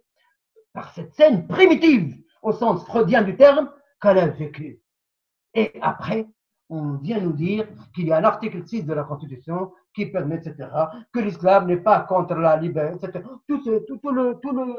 [0.73, 3.71] par cette scène primitive, au sens freudien du terme,
[4.01, 4.81] qu'elle a vécue.
[5.53, 6.27] Et après,
[6.69, 10.69] on vient nous dire qu'il y a l'article 6 de la Constitution qui permet, etc.,
[11.11, 13.25] que l'islam n'est pas contre la liberté, etc.
[13.47, 14.75] Tout, tout, tout le, tout le,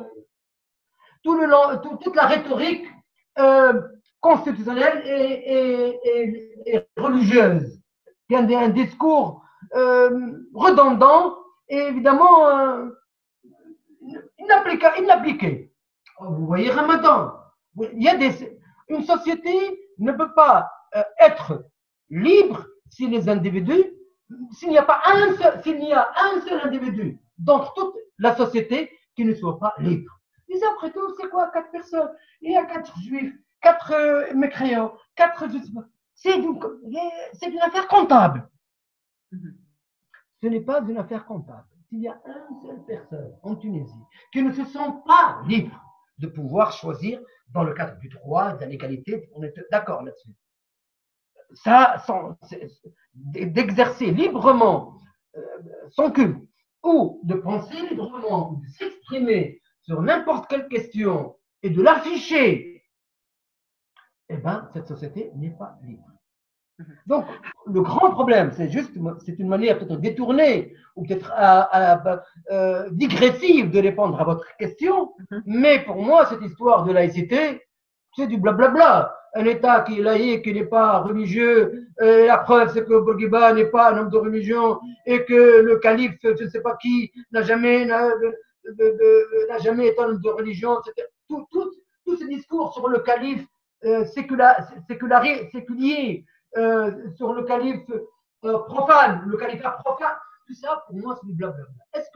[1.22, 2.86] tout le, toute la rhétorique
[3.38, 3.82] euh,
[4.20, 7.80] constitutionnelle et, religieuse.
[8.28, 9.42] Il y a un, discours
[9.74, 11.36] euh, redondant
[11.68, 12.88] et évidemment euh,
[14.98, 15.72] inappliqué.
[16.18, 17.34] Oh, vous voyez Ramadan.
[17.78, 18.58] Il y a des,
[18.88, 21.64] une société ne peut pas euh, être
[22.10, 23.84] libre si les individus,
[24.52, 28.34] s'il n'y a pas un seul, s'il y a un seul individu dans toute la
[28.36, 30.12] société qui ne soit pas libre.
[30.48, 32.10] Mais après tout, c'est quoi quatre personnes?
[32.40, 33.34] Il y a quatre juifs,
[33.66, 35.44] quatre euh, mécréants, quatre.
[36.14, 38.48] C'est une, une affaire comptable.
[40.42, 41.66] Ce n'est pas une affaire comptable.
[41.88, 45.80] S'il y a une seule personne en Tunisie qui ne se sent pas libre
[46.18, 47.20] de pouvoir choisir
[47.52, 50.34] dans le cadre du droit, de l'égalité, on est d'accord là-dessus.
[51.64, 52.04] Ça,
[53.14, 54.94] d'exercer librement
[55.36, 55.40] euh,
[55.90, 56.42] son culte
[56.82, 62.65] ou de penser librement, de s'exprimer sur n'importe quelle question et de l'afficher
[64.28, 66.04] eh bien, cette société n'est pas libre.
[66.78, 66.86] Mhm.
[67.06, 67.24] Donc,
[67.66, 68.92] le grand problème, c'est juste,
[69.24, 71.32] c'est une manière peut-être détournée ou peut-être
[72.50, 75.42] euh, digressive de répondre à votre question, mhm.
[75.46, 77.62] mais pour moi, cette histoire de laïcité,
[78.16, 79.14] c'est du blablabla.
[79.34, 83.52] Un État qui est laïque, qui n'est pas religieux, et la preuve c'est que Bourguiba
[83.52, 87.12] n'est pas un homme de religion et que le calife, je ne sais pas qui,
[87.32, 88.08] n'a jamais, n'a
[89.58, 90.78] jamais été un homme de religion.
[91.28, 91.70] Tout, tout,
[92.06, 93.46] tous ces discours sur le calife
[93.84, 96.24] euh, séculier,
[96.56, 97.90] euh, sur le calife
[98.44, 100.16] euh, profane, le califat profane,
[100.46, 101.66] tout ça, pour moi, c'est du blablabla.
[101.94, 102.10] Est-ce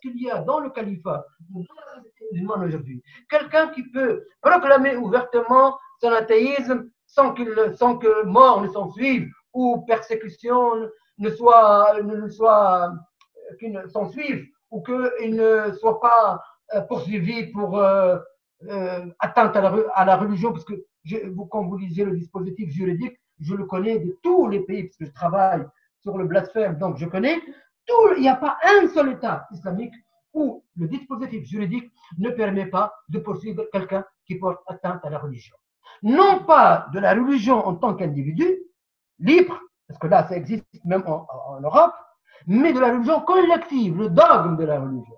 [0.00, 4.24] qu'il est y a dans le califat, dans la société musulmane aujourd'hui, quelqu'un qui peut
[4.40, 7.34] proclamer ouvertement son athéisme sans,
[7.76, 10.88] sans que mort ne s'en suive ou persécution
[11.18, 12.92] ne soit, ne soit
[13.62, 16.42] ne s'en suive ou qu'il ne soit pas
[16.88, 17.80] poursuivi pour
[19.20, 20.74] atteinte à la, à la, religion, parce que
[21.04, 24.84] je, vous, quand vous lisez le dispositif juridique, je le connais de tous les pays,
[24.84, 25.64] parce que je travaille
[26.00, 27.40] sur le blasphème, donc je connais
[28.16, 29.94] il n'y a pas un seul État islamique
[30.32, 35.18] où le dispositif juridique ne permet pas de poursuivre quelqu'un qui porte atteinte à la
[35.18, 35.56] religion.
[36.02, 38.58] Non pas de la religion en tant qu'individu,
[39.18, 41.26] libre, parce que là ça existe même en,
[41.60, 41.94] Europe,
[42.46, 45.16] mais de la religion collective, le dogme de la religion.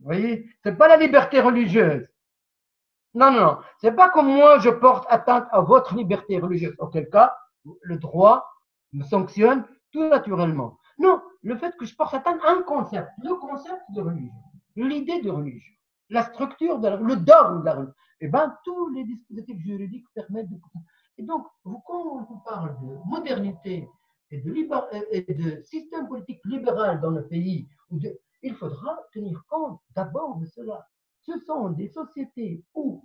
[0.00, 2.06] Vous voyez, c'est pas la liberté religieuse.
[3.14, 3.58] Non, non, non.
[3.78, 6.74] C'est pas comme moi je porte atteinte à votre liberté religieuse.
[6.78, 7.36] Auquel cas,
[7.82, 8.46] le droit
[8.92, 10.78] me sanctionne tout naturellement.
[10.98, 14.34] Non, le fait que je porte atteinte à un concept, le concept de religion,
[14.76, 15.72] l'idée de religion,
[16.10, 20.50] la structure, de le dogme de la religion, eh bien, tous les dispositifs juridiques permettent
[20.50, 20.56] de.
[21.18, 23.88] Et donc, quand on vous parle de modernité
[24.30, 24.54] et de,
[25.10, 27.68] et de système politique libéral dans le pays,
[28.42, 30.86] il faudra tenir compte d'abord de cela.
[31.26, 33.02] Ce sont des sociétés où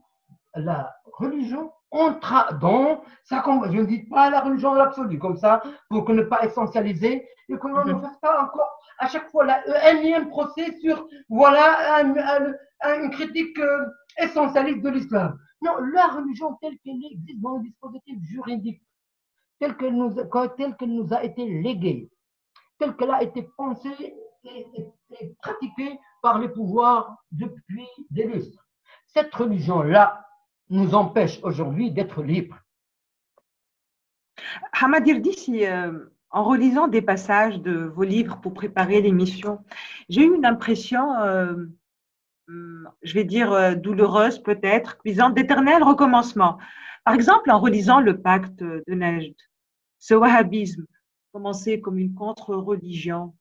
[0.56, 3.44] la religion entra dans ça.
[3.46, 7.70] Je ne dis pas la religion absolue comme ça, pour ne pas essentialiser et qu'on
[7.70, 8.02] ne mhm.
[8.02, 13.86] fasse pas encore à chaque fois la, un énième procès sur voilà une critique euh,
[14.22, 15.40] essentialiste de l'islam.
[15.62, 18.82] Non, la religion telle qu'elle existe dans le dispositif juridique,
[19.60, 20.14] telle qu'elle nous,
[20.58, 22.10] telle qu'elle nous a été léguée,
[22.78, 28.66] telle qu'elle a été pensée et pratiquée par les pouvoirs depuis des lustres.
[29.08, 30.30] Cette religion-là,
[30.70, 32.60] nous empêche aujourd'hui d'être libres.
[34.74, 39.64] Hamad Irdi, euh, en relisant des passages de vos livres pour préparer l'émission,
[40.08, 41.56] j'ai eu une impression, euh,
[42.48, 46.58] hum, je vais dire euh, douloureuse peut-être, visant d'éternel recommencement.
[47.04, 49.36] Par exemple, en relisant le pacte de Najd,
[49.98, 50.86] ce wahhabisme,
[51.32, 53.34] commencé comme une contre-religion,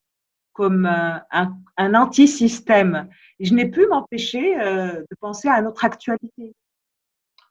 [0.58, 6.52] comme un, un anti-système, je n'ai pu m'empêcher de penser à notre actualité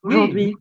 [0.04, 0.58] aujourd'hui.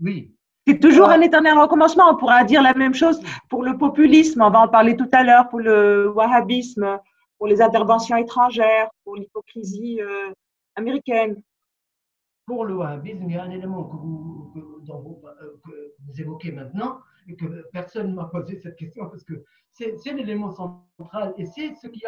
[0.00, 0.32] Oui.
[0.66, 2.04] C'est toujours un éternel recommencement.
[2.10, 3.20] On pourra dire la même chose
[3.50, 6.98] pour le populisme, on va en parler tout à l'heure, pour le wahhabisme,
[7.36, 10.32] pour les interventions étrangères, pour l'hypocrisie euh,
[10.76, 11.42] américaine.
[12.46, 17.00] Pour le wahhabisme, il y a un élément que vous, euh, que vous évoquez maintenant
[17.28, 19.34] et que personne ne m'a posé cette question parce que
[19.72, 22.02] c'est l'élément central et c'est ce qui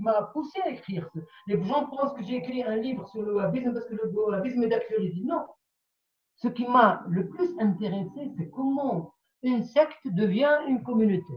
[0.00, 1.08] m'a qui poussé à écrire.
[1.46, 4.62] Les gens pensent que j'ai écrit un livre sur le wahhabisme parce que le wahhabisme
[4.62, 5.20] est d'actualité.
[5.24, 5.46] Non,
[6.36, 11.34] ce qui m'a le plus intéressé, c'est comment une secte devient une communauté.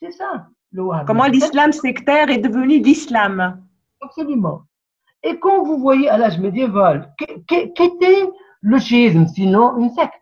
[0.00, 1.06] C'est ça, le wahhabisme.
[1.06, 3.64] Comment l'islam sectaire est devenu l'islam.
[4.00, 4.62] Absolument.
[5.22, 7.14] Et quand vous voyez à l'âge médiéval,
[7.46, 8.28] qu'était
[8.62, 10.21] le chiisme sinon une secte?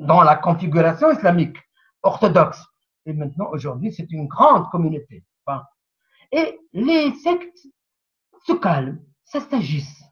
[0.00, 1.56] Dans la configuration islamique
[2.02, 2.62] orthodoxe
[3.06, 5.24] Et maintenant, aujourd'hui, c'est une grande communauté.
[6.32, 7.66] Et les sectes
[8.46, 10.02] se calment, s'agissent,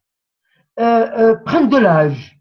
[0.79, 2.39] euh, euh, prennent de l'âge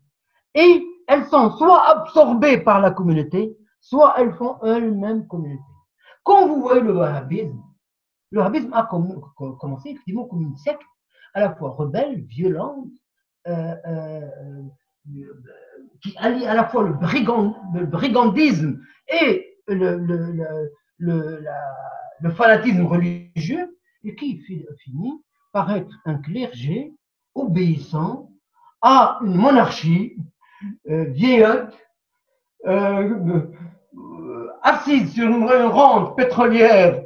[0.54, 5.64] et elles sont soit absorbées par la communauté, soit elles font elles-mêmes communauté.
[6.24, 7.62] Quand vous voyez le wahhabisme,
[8.32, 10.82] le wahhabisme a commencé effectivement comme une secte
[11.34, 12.89] à la fois rebelle, violente,
[13.48, 14.62] euh, euh,
[16.01, 16.93] qui allie à la fois le,
[17.86, 18.80] brigandisme
[19.22, 21.39] et le,
[22.36, 24.41] fanatisme religieux, et qui
[24.80, 26.93] finit par être un clergé
[27.36, 28.30] obéissant
[28.82, 30.18] à une monarchie
[30.89, 31.78] euh, vieillotte,
[32.66, 33.41] euh,
[33.95, 37.04] euh, assise sur une rente pétrolière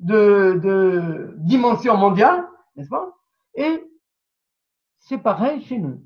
[0.00, 2.44] de, dimension mondiale,
[2.76, 3.12] n'est-ce pas?
[5.04, 6.02] C'est pareil chez nous.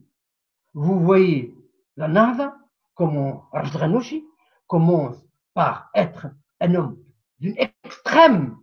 [0.74, 1.54] Vous voyez
[1.96, 2.56] la NASA,
[2.94, 4.24] comment Rajdranoshi
[4.66, 5.16] commence
[5.54, 6.28] par être
[6.60, 6.98] un homme
[7.38, 8.56] d'une extrême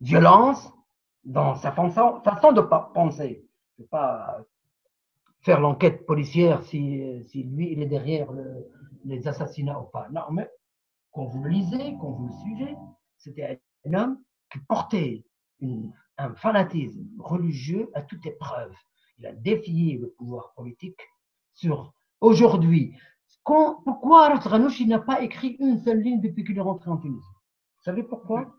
[0.00, 0.72] violence
[1.24, 3.44] dans sa façon, de penser.
[3.78, 4.38] Je pas
[5.40, 8.28] faire l'enquête policière si, si, lui, il est derrière
[9.04, 10.08] les assassinats ou pas.
[10.10, 10.48] Non, mais
[11.12, 12.74] quand vous le lisez, quand vous le suivez,
[13.18, 15.24] c'était un homme qui portait
[16.18, 18.74] un fanatisme religieux à toute épreuve.
[19.18, 21.00] Il a défié le pouvoir politique
[21.54, 22.94] sur aujourd'hui.
[23.44, 27.20] Pourquoi Ranouchi n'a pas écrit une seule ligne depuis qu'il est rentré en Tunisie?
[27.78, 28.54] Vous savez pourquoi?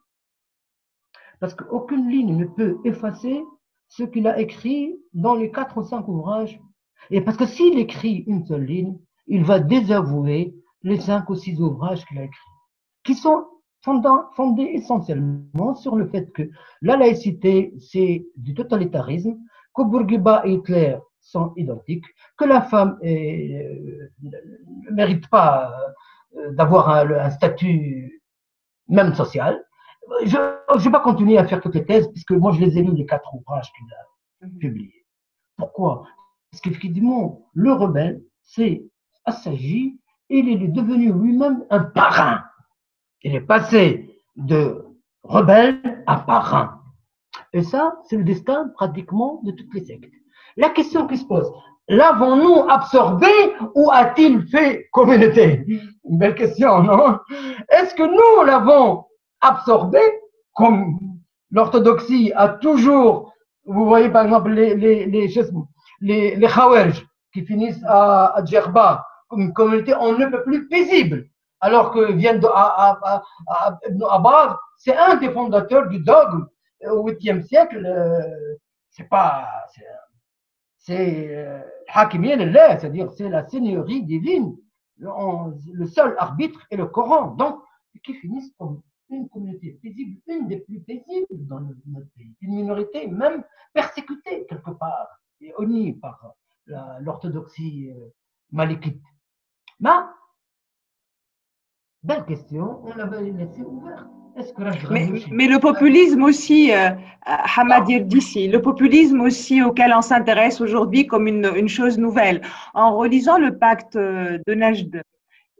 [1.39, 3.43] Parce qu'aucune ligne ne peut effacer
[3.89, 6.59] ce qu'il a écrit dans les quatre ou cinq ouvrages.
[7.11, 8.97] Et parce que s'il écrit une seule ligne,
[9.27, 12.39] il va désavouer les cinq ou six ouvrages qu'il a écrits,
[13.03, 13.45] qui sont
[13.81, 16.49] fondés essentiellement sur le fait que
[16.81, 19.37] la laïcité, c'est du totalitarisme,
[19.77, 22.05] que Bourguiba et Hitler sont identiques,
[22.37, 25.71] que la femme euh, ne mérite pas
[26.35, 28.23] euh, d'avoir un, statut
[28.87, 29.63] même social.
[30.23, 32.81] Je ne vais pas continuer à faire toutes les thèses, puisque moi je les ai
[32.81, 34.57] lus, les quatre ouvrages qu'il a mhm.
[34.57, 35.05] publiés.
[35.57, 36.07] Pourquoi?
[36.51, 38.83] Parce qu'effectivement, le rebelle, c'est
[39.25, 39.99] Assagi,
[40.29, 42.43] il est devenu lui-même un parrain.
[43.23, 44.85] Il est passé de
[45.23, 46.76] rebelle à parrain.
[47.57, 50.13] Et ça, c'est le destin pratiquement de toutes les sectes.
[50.57, 51.51] La question qui se pose,
[51.87, 53.31] l'avons-nous absorbé
[53.73, 55.65] ou a-t-il fait communauté?
[56.07, 57.17] Une belle question, non?
[57.69, 59.05] Est-ce que nous l'avons
[59.41, 59.97] absorbé
[60.53, 60.99] comme
[61.49, 63.33] l'orthodoxie a toujours,
[63.65, 66.47] vous voyez par exemple les, les, les, les
[67.33, 71.25] qui finissent à, à Djerba, comme une communauté on ne peut plus paisible,
[71.59, 73.23] alors que viennent à, à,
[74.77, 76.45] c'est un des fondateurs du dogme
[76.85, 77.85] au 8e siècle.
[77.85, 78.55] Euh,
[78.89, 81.61] c'est pas, c'est euh,
[82.79, 84.55] c'est-à-dire c'est la seigneurie divine.
[84.97, 87.31] Le, seul arbitre est le Coran.
[87.35, 87.61] Donc,
[88.03, 92.35] qui finissent comme une communauté paisible, une des plus paisibles dans notre pays.
[92.41, 95.07] Une minorité même persécutée quelque part
[95.41, 96.35] et honnie par
[96.99, 98.09] l'orthodoxie euh,
[98.51, 99.01] malékite.
[99.79, 99.89] Mais,
[102.07, 104.07] belle question, on l'avait laissé ouverte.
[104.91, 106.91] Mais, mais, le populisme aussi, euh,
[107.25, 112.41] Hamad d'ici, le populisme aussi auquel on s'intéresse aujourd'hui comme une, une, chose nouvelle.
[112.75, 115.01] En relisant le pacte euh, de Najd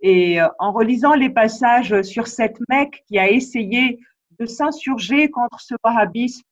[0.04, 4.00] et euh, en relisant les passages sur cette mec qui a essayé
[4.40, 6.46] de s'insurger contre ce wahhabisme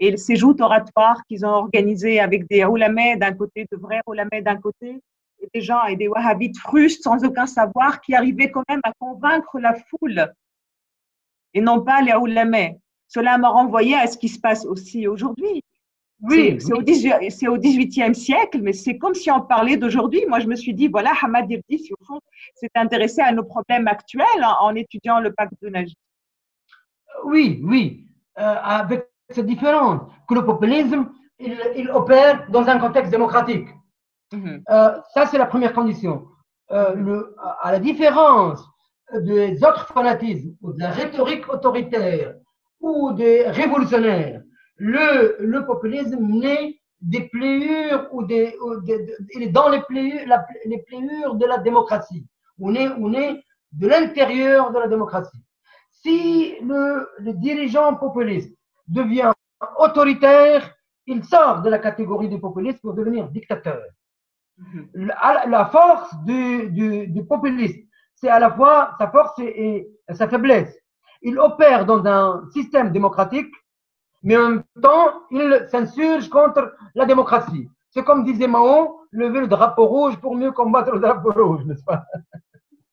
[0.00, 4.42] et ces joutes oratoires qu'ils ont organisées avec des oulamais d'un côté, de vrais oulamais
[4.42, 5.00] d'un côté,
[5.54, 9.58] des gens et des wahhabites frustres sans aucun savoir qui arrivaient quand même à convaincre
[9.58, 10.32] la foule
[11.54, 12.78] et non pas les oulamais.
[13.08, 15.62] Cela m'a renvoyé à ce qui se passe aussi aujourd'hui.
[16.20, 20.24] Oui, c'est au, 18, e siècle, mais c'est comme si on parlait d'aujourd'hui.
[20.28, 22.20] Moi, je me suis dit, voilà, Hamad Irdis, au fond,
[22.56, 25.96] s'est intéressé à nos problèmes actuels en, étudiant le pacte de Najib.
[27.24, 28.04] Oui, oui,
[28.38, 31.08] euh, avec cette différence que le populisme,
[31.38, 33.68] il, opère dans un contexte démocratique.
[34.32, 34.62] Mhm.
[34.68, 36.26] Euh, ça, c'est la première condition.
[36.70, 38.62] Euh, le, à la différence
[39.12, 42.34] des autres fanatismes, ou de la rhétorique autoritaire,
[42.80, 44.42] ou des révolutionnaires,
[44.76, 48.56] le, le populisme naît des pléures ou des,
[49.34, 50.26] il est dans les pléures,
[50.66, 52.26] les pléures de la démocratie.
[52.60, 55.42] On est, on est de l'intérieur de la démocratie.
[55.90, 58.56] Si le, le, dirigeant populiste
[58.86, 59.32] devient
[59.78, 60.74] autoritaire,
[61.06, 63.82] il sort de la catégorie du populisme pour devenir dictateur.
[64.94, 70.76] La, force du, populiste, c'est à la fois sa force et, et sa faiblesse.
[71.22, 73.52] Il opère dans un système démocratique
[74.22, 77.68] mais en même temps, il s'insurge contre la démocratie.
[77.90, 81.84] C'est comme disait Mao, lever le drapeau rouge pour mieux combattre le drapeau rouge, n'est-ce
[81.84, 82.04] pas?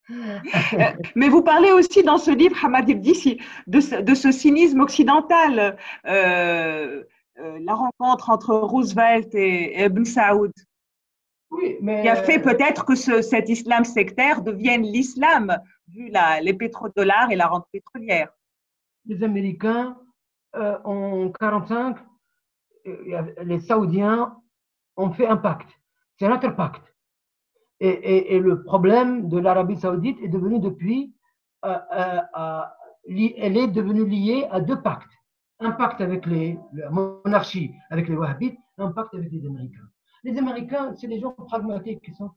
[0.08, 7.02] Euh, Mais vous parlez aussi dans ce livre, Hamad Ibdissi, de, ce, cynisme occidental, euh,
[7.40, 10.52] euh, la rencontre entre Roosevelt et, Ibn Saoud.
[11.50, 12.02] Oui, mais...
[12.02, 15.56] Qui a fait peut-être que ce, cet islam sectaire devienne l'islam,
[15.88, 18.30] vu la, les pétrodollars et la rente pétrolière.
[19.06, 19.96] Les Américains
[20.56, 21.96] euh, en 45,
[22.86, 24.36] euh, les Saoudiens
[24.96, 25.68] ont fait un pacte.
[26.18, 26.82] C'est notre pacte.
[27.78, 31.14] Et, le problème de l'Arabie Saoudite est devenu depuis,
[31.66, 31.78] euh,
[33.06, 35.12] elle est devenue liée à deux pactes.
[35.60, 39.88] Un pacte avec les, la monarchie, avec les Wahhabites, un pacte avec les Américains.
[40.26, 42.32] Les Américains, c'est des gens pragmatiques qui sont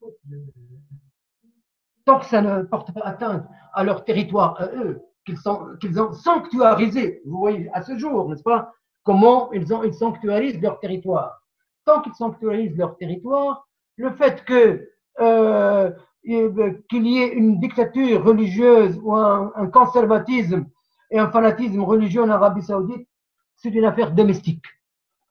[2.06, 7.24] tant que ça ne porte pas atteinte à leur territoire, à eux, qu'ils ont sanctuarisé,
[7.26, 8.72] vous voyez, à ce jour, n'est-ce pas,
[9.04, 11.42] comment ils, ont, ils sanctuarisent leur territoire.
[11.84, 13.68] Tant qu'ils sanctuarisent leur territoire,
[13.98, 14.88] le fait que
[15.20, 15.92] euh,
[16.24, 20.68] qu'il y ait une dictature religieuse ou un, conservatisme
[21.10, 23.08] et un fanatisme religieux en Arabie Saoudite,
[23.56, 24.66] c'est une affaire domestique.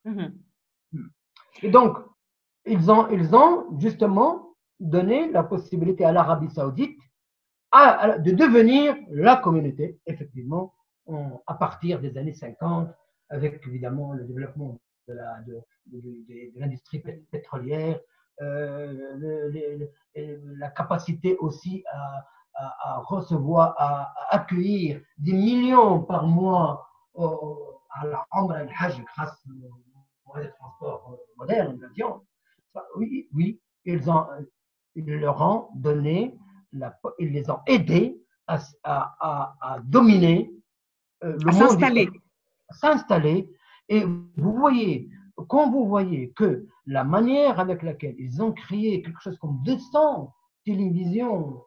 [0.04, 0.32] Mm-hmm.
[1.62, 1.98] Et donc,
[2.68, 7.00] ils ont, ils ont justement donné la possibilité à l'Arabie Saoudite
[7.74, 10.74] de devenir la communauté, effectivement,
[11.46, 12.88] à partir des années 50,
[13.30, 15.14] avec évidemment le développement de
[16.56, 18.00] l'industrie pétrolière,
[20.14, 21.84] la capacité aussi
[22.54, 29.52] à, recevoir, à, accueillir des millions par mois à la Amra el Hajj grâce aux
[30.26, 32.22] moyens de transport modernes, l'avion.
[32.96, 34.26] Oui, oui, ils, ont,
[34.94, 36.34] ils leur ont donné,
[36.72, 40.50] la, ils les ont aidés à, à dominer
[41.24, 41.54] euh, le monde.
[41.54, 42.10] S'installer.
[42.70, 43.50] S'installer.
[43.88, 45.08] Et vous voyez,
[45.48, 50.34] quand vous voyez que la manière avec laquelle ils ont créé quelque chose comme 200
[50.64, 51.62] télévisions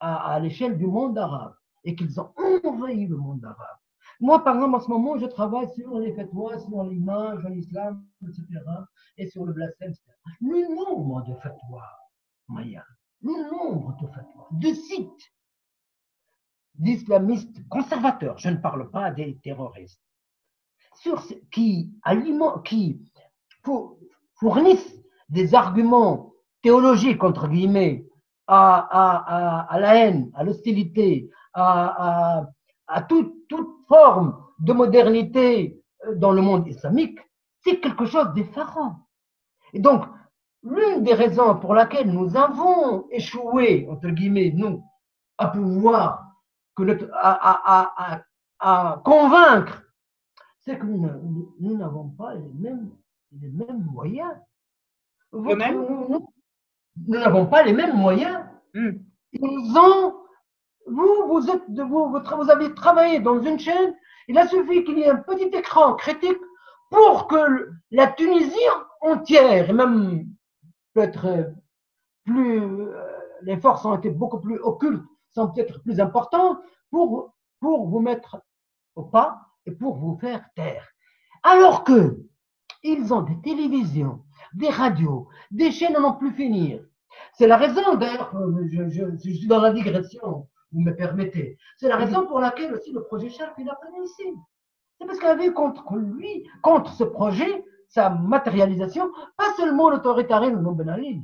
[0.00, 2.32] à, l'échelle du monde arabe et qu'ils ont
[2.64, 3.79] envahi le monde arabe.
[4.20, 8.44] Moi, par exemple, en ce moment, je travaille sur les fatwas, sur l'image, l'islam, etc.,
[9.16, 10.04] et sur le blasphème, etc.
[10.40, 11.98] Le nombre de fatwas,
[12.48, 12.84] Maya,
[13.22, 15.32] le nombre de fatwas, de sites
[16.74, 20.02] d'islamistes conservateurs, je ne parle pas des terroristes,
[20.96, 21.90] sur qui,
[22.64, 23.00] qui
[24.34, 28.06] fournissent des arguments théologiques, entre guillemets,
[28.46, 32.46] à, à, la haine, à l'hostilité, à,
[32.90, 35.82] à toute, toute, forme de modernité
[36.16, 37.18] dans le monde islamique,
[37.64, 39.08] c'est quelque chose d'effarant.
[39.72, 40.04] Et donc,
[40.62, 44.84] l'une des raisons pour laquelle nous avons échoué, entre guillemets, nous,
[45.38, 46.30] à pouvoir
[47.12, 49.82] à, convaincre,
[50.60, 52.90] c'est que nous n'avons pas les mêmes,
[53.32, 54.34] les mêmes moyens.
[55.32, 55.56] Nous
[57.06, 58.44] n'avons pas les mêmes moyens.
[58.74, 58.90] Hmm.
[59.32, 60.19] Ils ont,
[61.00, 63.94] vous, vous, avez travaillé dans une chaîne,
[64.28, 66.40] il a suffi qu'il y ait un petit écran critique
[66.90, 68.58] pour que la Tunisie
[69.00, 70.26] entière, et même
[70.94, 71.52] peut-être
[72.24, 72.92] plus, euh,
[73.42, 78.42] les forces ont été beaucoup plus occultes sont peut-être plus importants pour, vous mettre
[78.96, 80.88] au pas et pour vous faire taire.
[81.42, 82.18] Alors que
[82.82, 84.24] ils ont des télévisions,
[84.54, 86.82] des radios, des chaînes à n'en plus finir.
[87.34, 91.58] C'est la raison, d'ailleurs, je, suis dans la digression, vous me permettez.
[91.76, 94.24] C'est la raison pour laquelle aussi le projet Sharp, il a connu ici.
[94.98, 100.70] C'est parce qu'il avait contre lui, contre ce projet, sa matérialisation, pas seulement l'autoritarisme de
[100.70, 101.22] Ben Ali,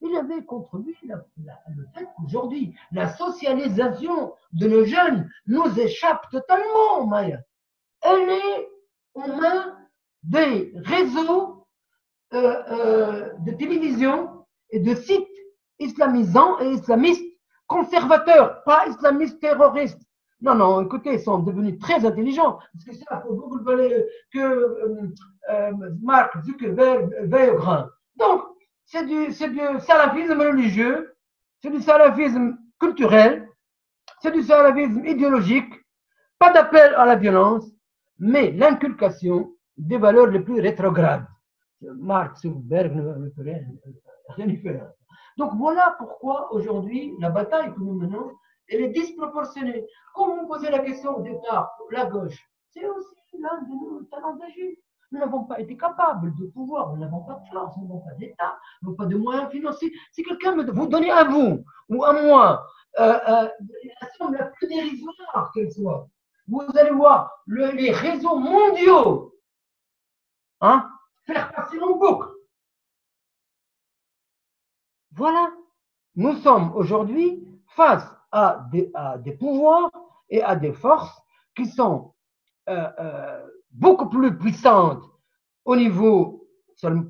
[0.00, 7.06] il avait contre lui le fait qu'aujourd'hui, la socialisation de nos jeunes nous échappe totalement,
[7.06, 7.40] Maya.
[8.02, 8.68] Elle est
[9.14, 9.78] aux mains
[10.22, 11.66] des réseaux
[12.32, 15.26] euh, euh, de télévision et de sites
[15.78, 17.24] islamisants et islamistes
[17.74, 20.00] conservateurs, pas islamistes terroristes.
[20.40, 22.58] Non, non, écoutez, ils sont devenus très intelligents.
[22.72, 24.38] Parce que ça, vous voulez que
[25.50, 25.72] euh,
[26.02, 27.90] Mark Zuckerberg veille au grain.
[28.16, 28.42] Donc,
[28.84, 31.16] c'est du, du salafisme religieux,
[31.60, 33.48] c'est du salafisme culturel,
[34.20, 35.72] c'est du salafisme idéologique,
[36.38, 37.64] pas d'appel à la violence,
[38.18, 41.26] mais l'inculcation des valeurs les plus rétrogrades.
[41.80, 43.42] Marx Zuckerberg ne peut
[44.36, 44.90] rien y faire.
[45.36, 48.32] Donc voilà pourquoi aujourd'hui la bataille que nous menons,
[48.68, 49.86] elle est disproportionnée.
[50.14, 52.38] Comme vous posez la question au départ, la gauche,
[52.70, 54.76] c'est aussi l'un de nos talents d'agir.
[55.10, 58.14] Nous n'avons pas été capables de pouvoir, nous n'avons pas de force, nous n'avons pas
[58.14, 59.92] d'État, nous n'avons pas de moyens financiers.
[60.12, 62.66] Si quelqu'un me vous donnez à vous ou à moi
[62.98, 63.48] euh, euh,
[64.00, 66.08] la somme la plus dérisoire qu'elle soit,
[66.48, 69.34] vous allez voir les réseaux mondiaux
[70.60, 70.88] hein,
[71.26, 72.33] faire passer mon boucle.
[75.16, 75.50] Voilà.
[76.16, 79.90] Nous sommes aujourd'hui face à des, pouvoirs
[80.28, 81.22] et à des forces
[81.56, 82.14] qui sont
[82.68, 83.40] euh, euh
[83.74, 85.02] beaucoup plus puissante
[85.64, 86.48] au niveau,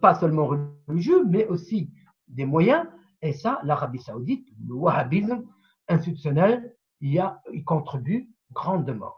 [0.00, 0.46] pas seulement
[0.88, 1.90] religieux, mais aussi
[2.28, 2.86] des moyens.
[3.22, 5.44] Et ça, l'Arabie saoudite, le wahhabisme
[5.88, 9.12] institutionnel, y, a, y contribue grandement.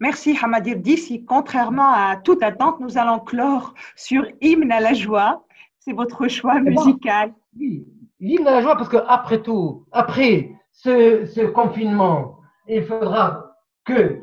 [0.00, 1.24] Merci Hamadir Dissi.
[1.24, 5.44] Contrairement à toute attente, nous allons clore sur Hymne à la joie.
[5.80, 7.32] C'est votre choix musical.
[7.58, 7.86] oui,
[8.46, 14.22] à la joie, parce qu'après tout, après ce, ce confinement, il faudra que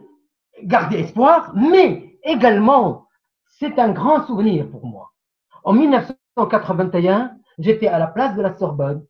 [0.64, 3.08] garder espoir, mais également,
[3.46, 5.12] c'est un grand souvenir pour moi.
[5.64, 9.06] En 1981, j'étais à la place de la Sorbonne,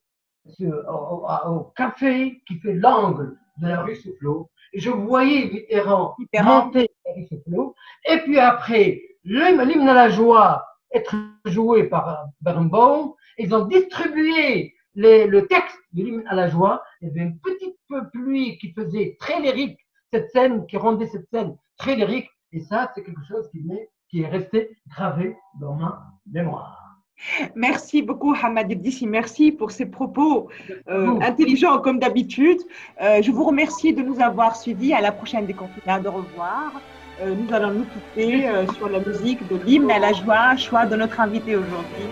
[0.59, 6.15] au, café qui fait l'angle de la rue Soufflot, et je voyais Mitterrand
[6.65, 7.75] monter la rue Soufflot,
[8.09, 10.65] et puis après, l'hymne à la joie
[10.95, 11.15] être
[11.45, 17.11] joué par Birnbaum, ils ont distribué le texte de l'hymne à la joie, il y
[17.11, 17.75] avait une petite
[18.13, 19.77] pluie qui faisait très lyrique
[20.11, 22.29] cette scène, qui rendait cette scène très lyrique.
[22.51, 26.81] Et ça, c'est quelque chose qui est, qui est resté gravé dans ma mémoire.
[27.55, 29.07] Merci beaucoup, Hamad Ibdissi.
[29.07, 30.49] Merci pour ces propos
[30.89, 32.59] euh, intelligents comme d'habitude.
[33.01, 34.93] Euh, je vous remercie de nous avoir suivis.
[34.93, 36.03] À la prochaine déconfinade.
[36.03, 36.73] De revoir.
[37.21, 40.95] Euh, nous allons nous quitter sur la musique de l'hymne à la joie, choix de
[40.95, 42.09] notre invité aujourd'hui.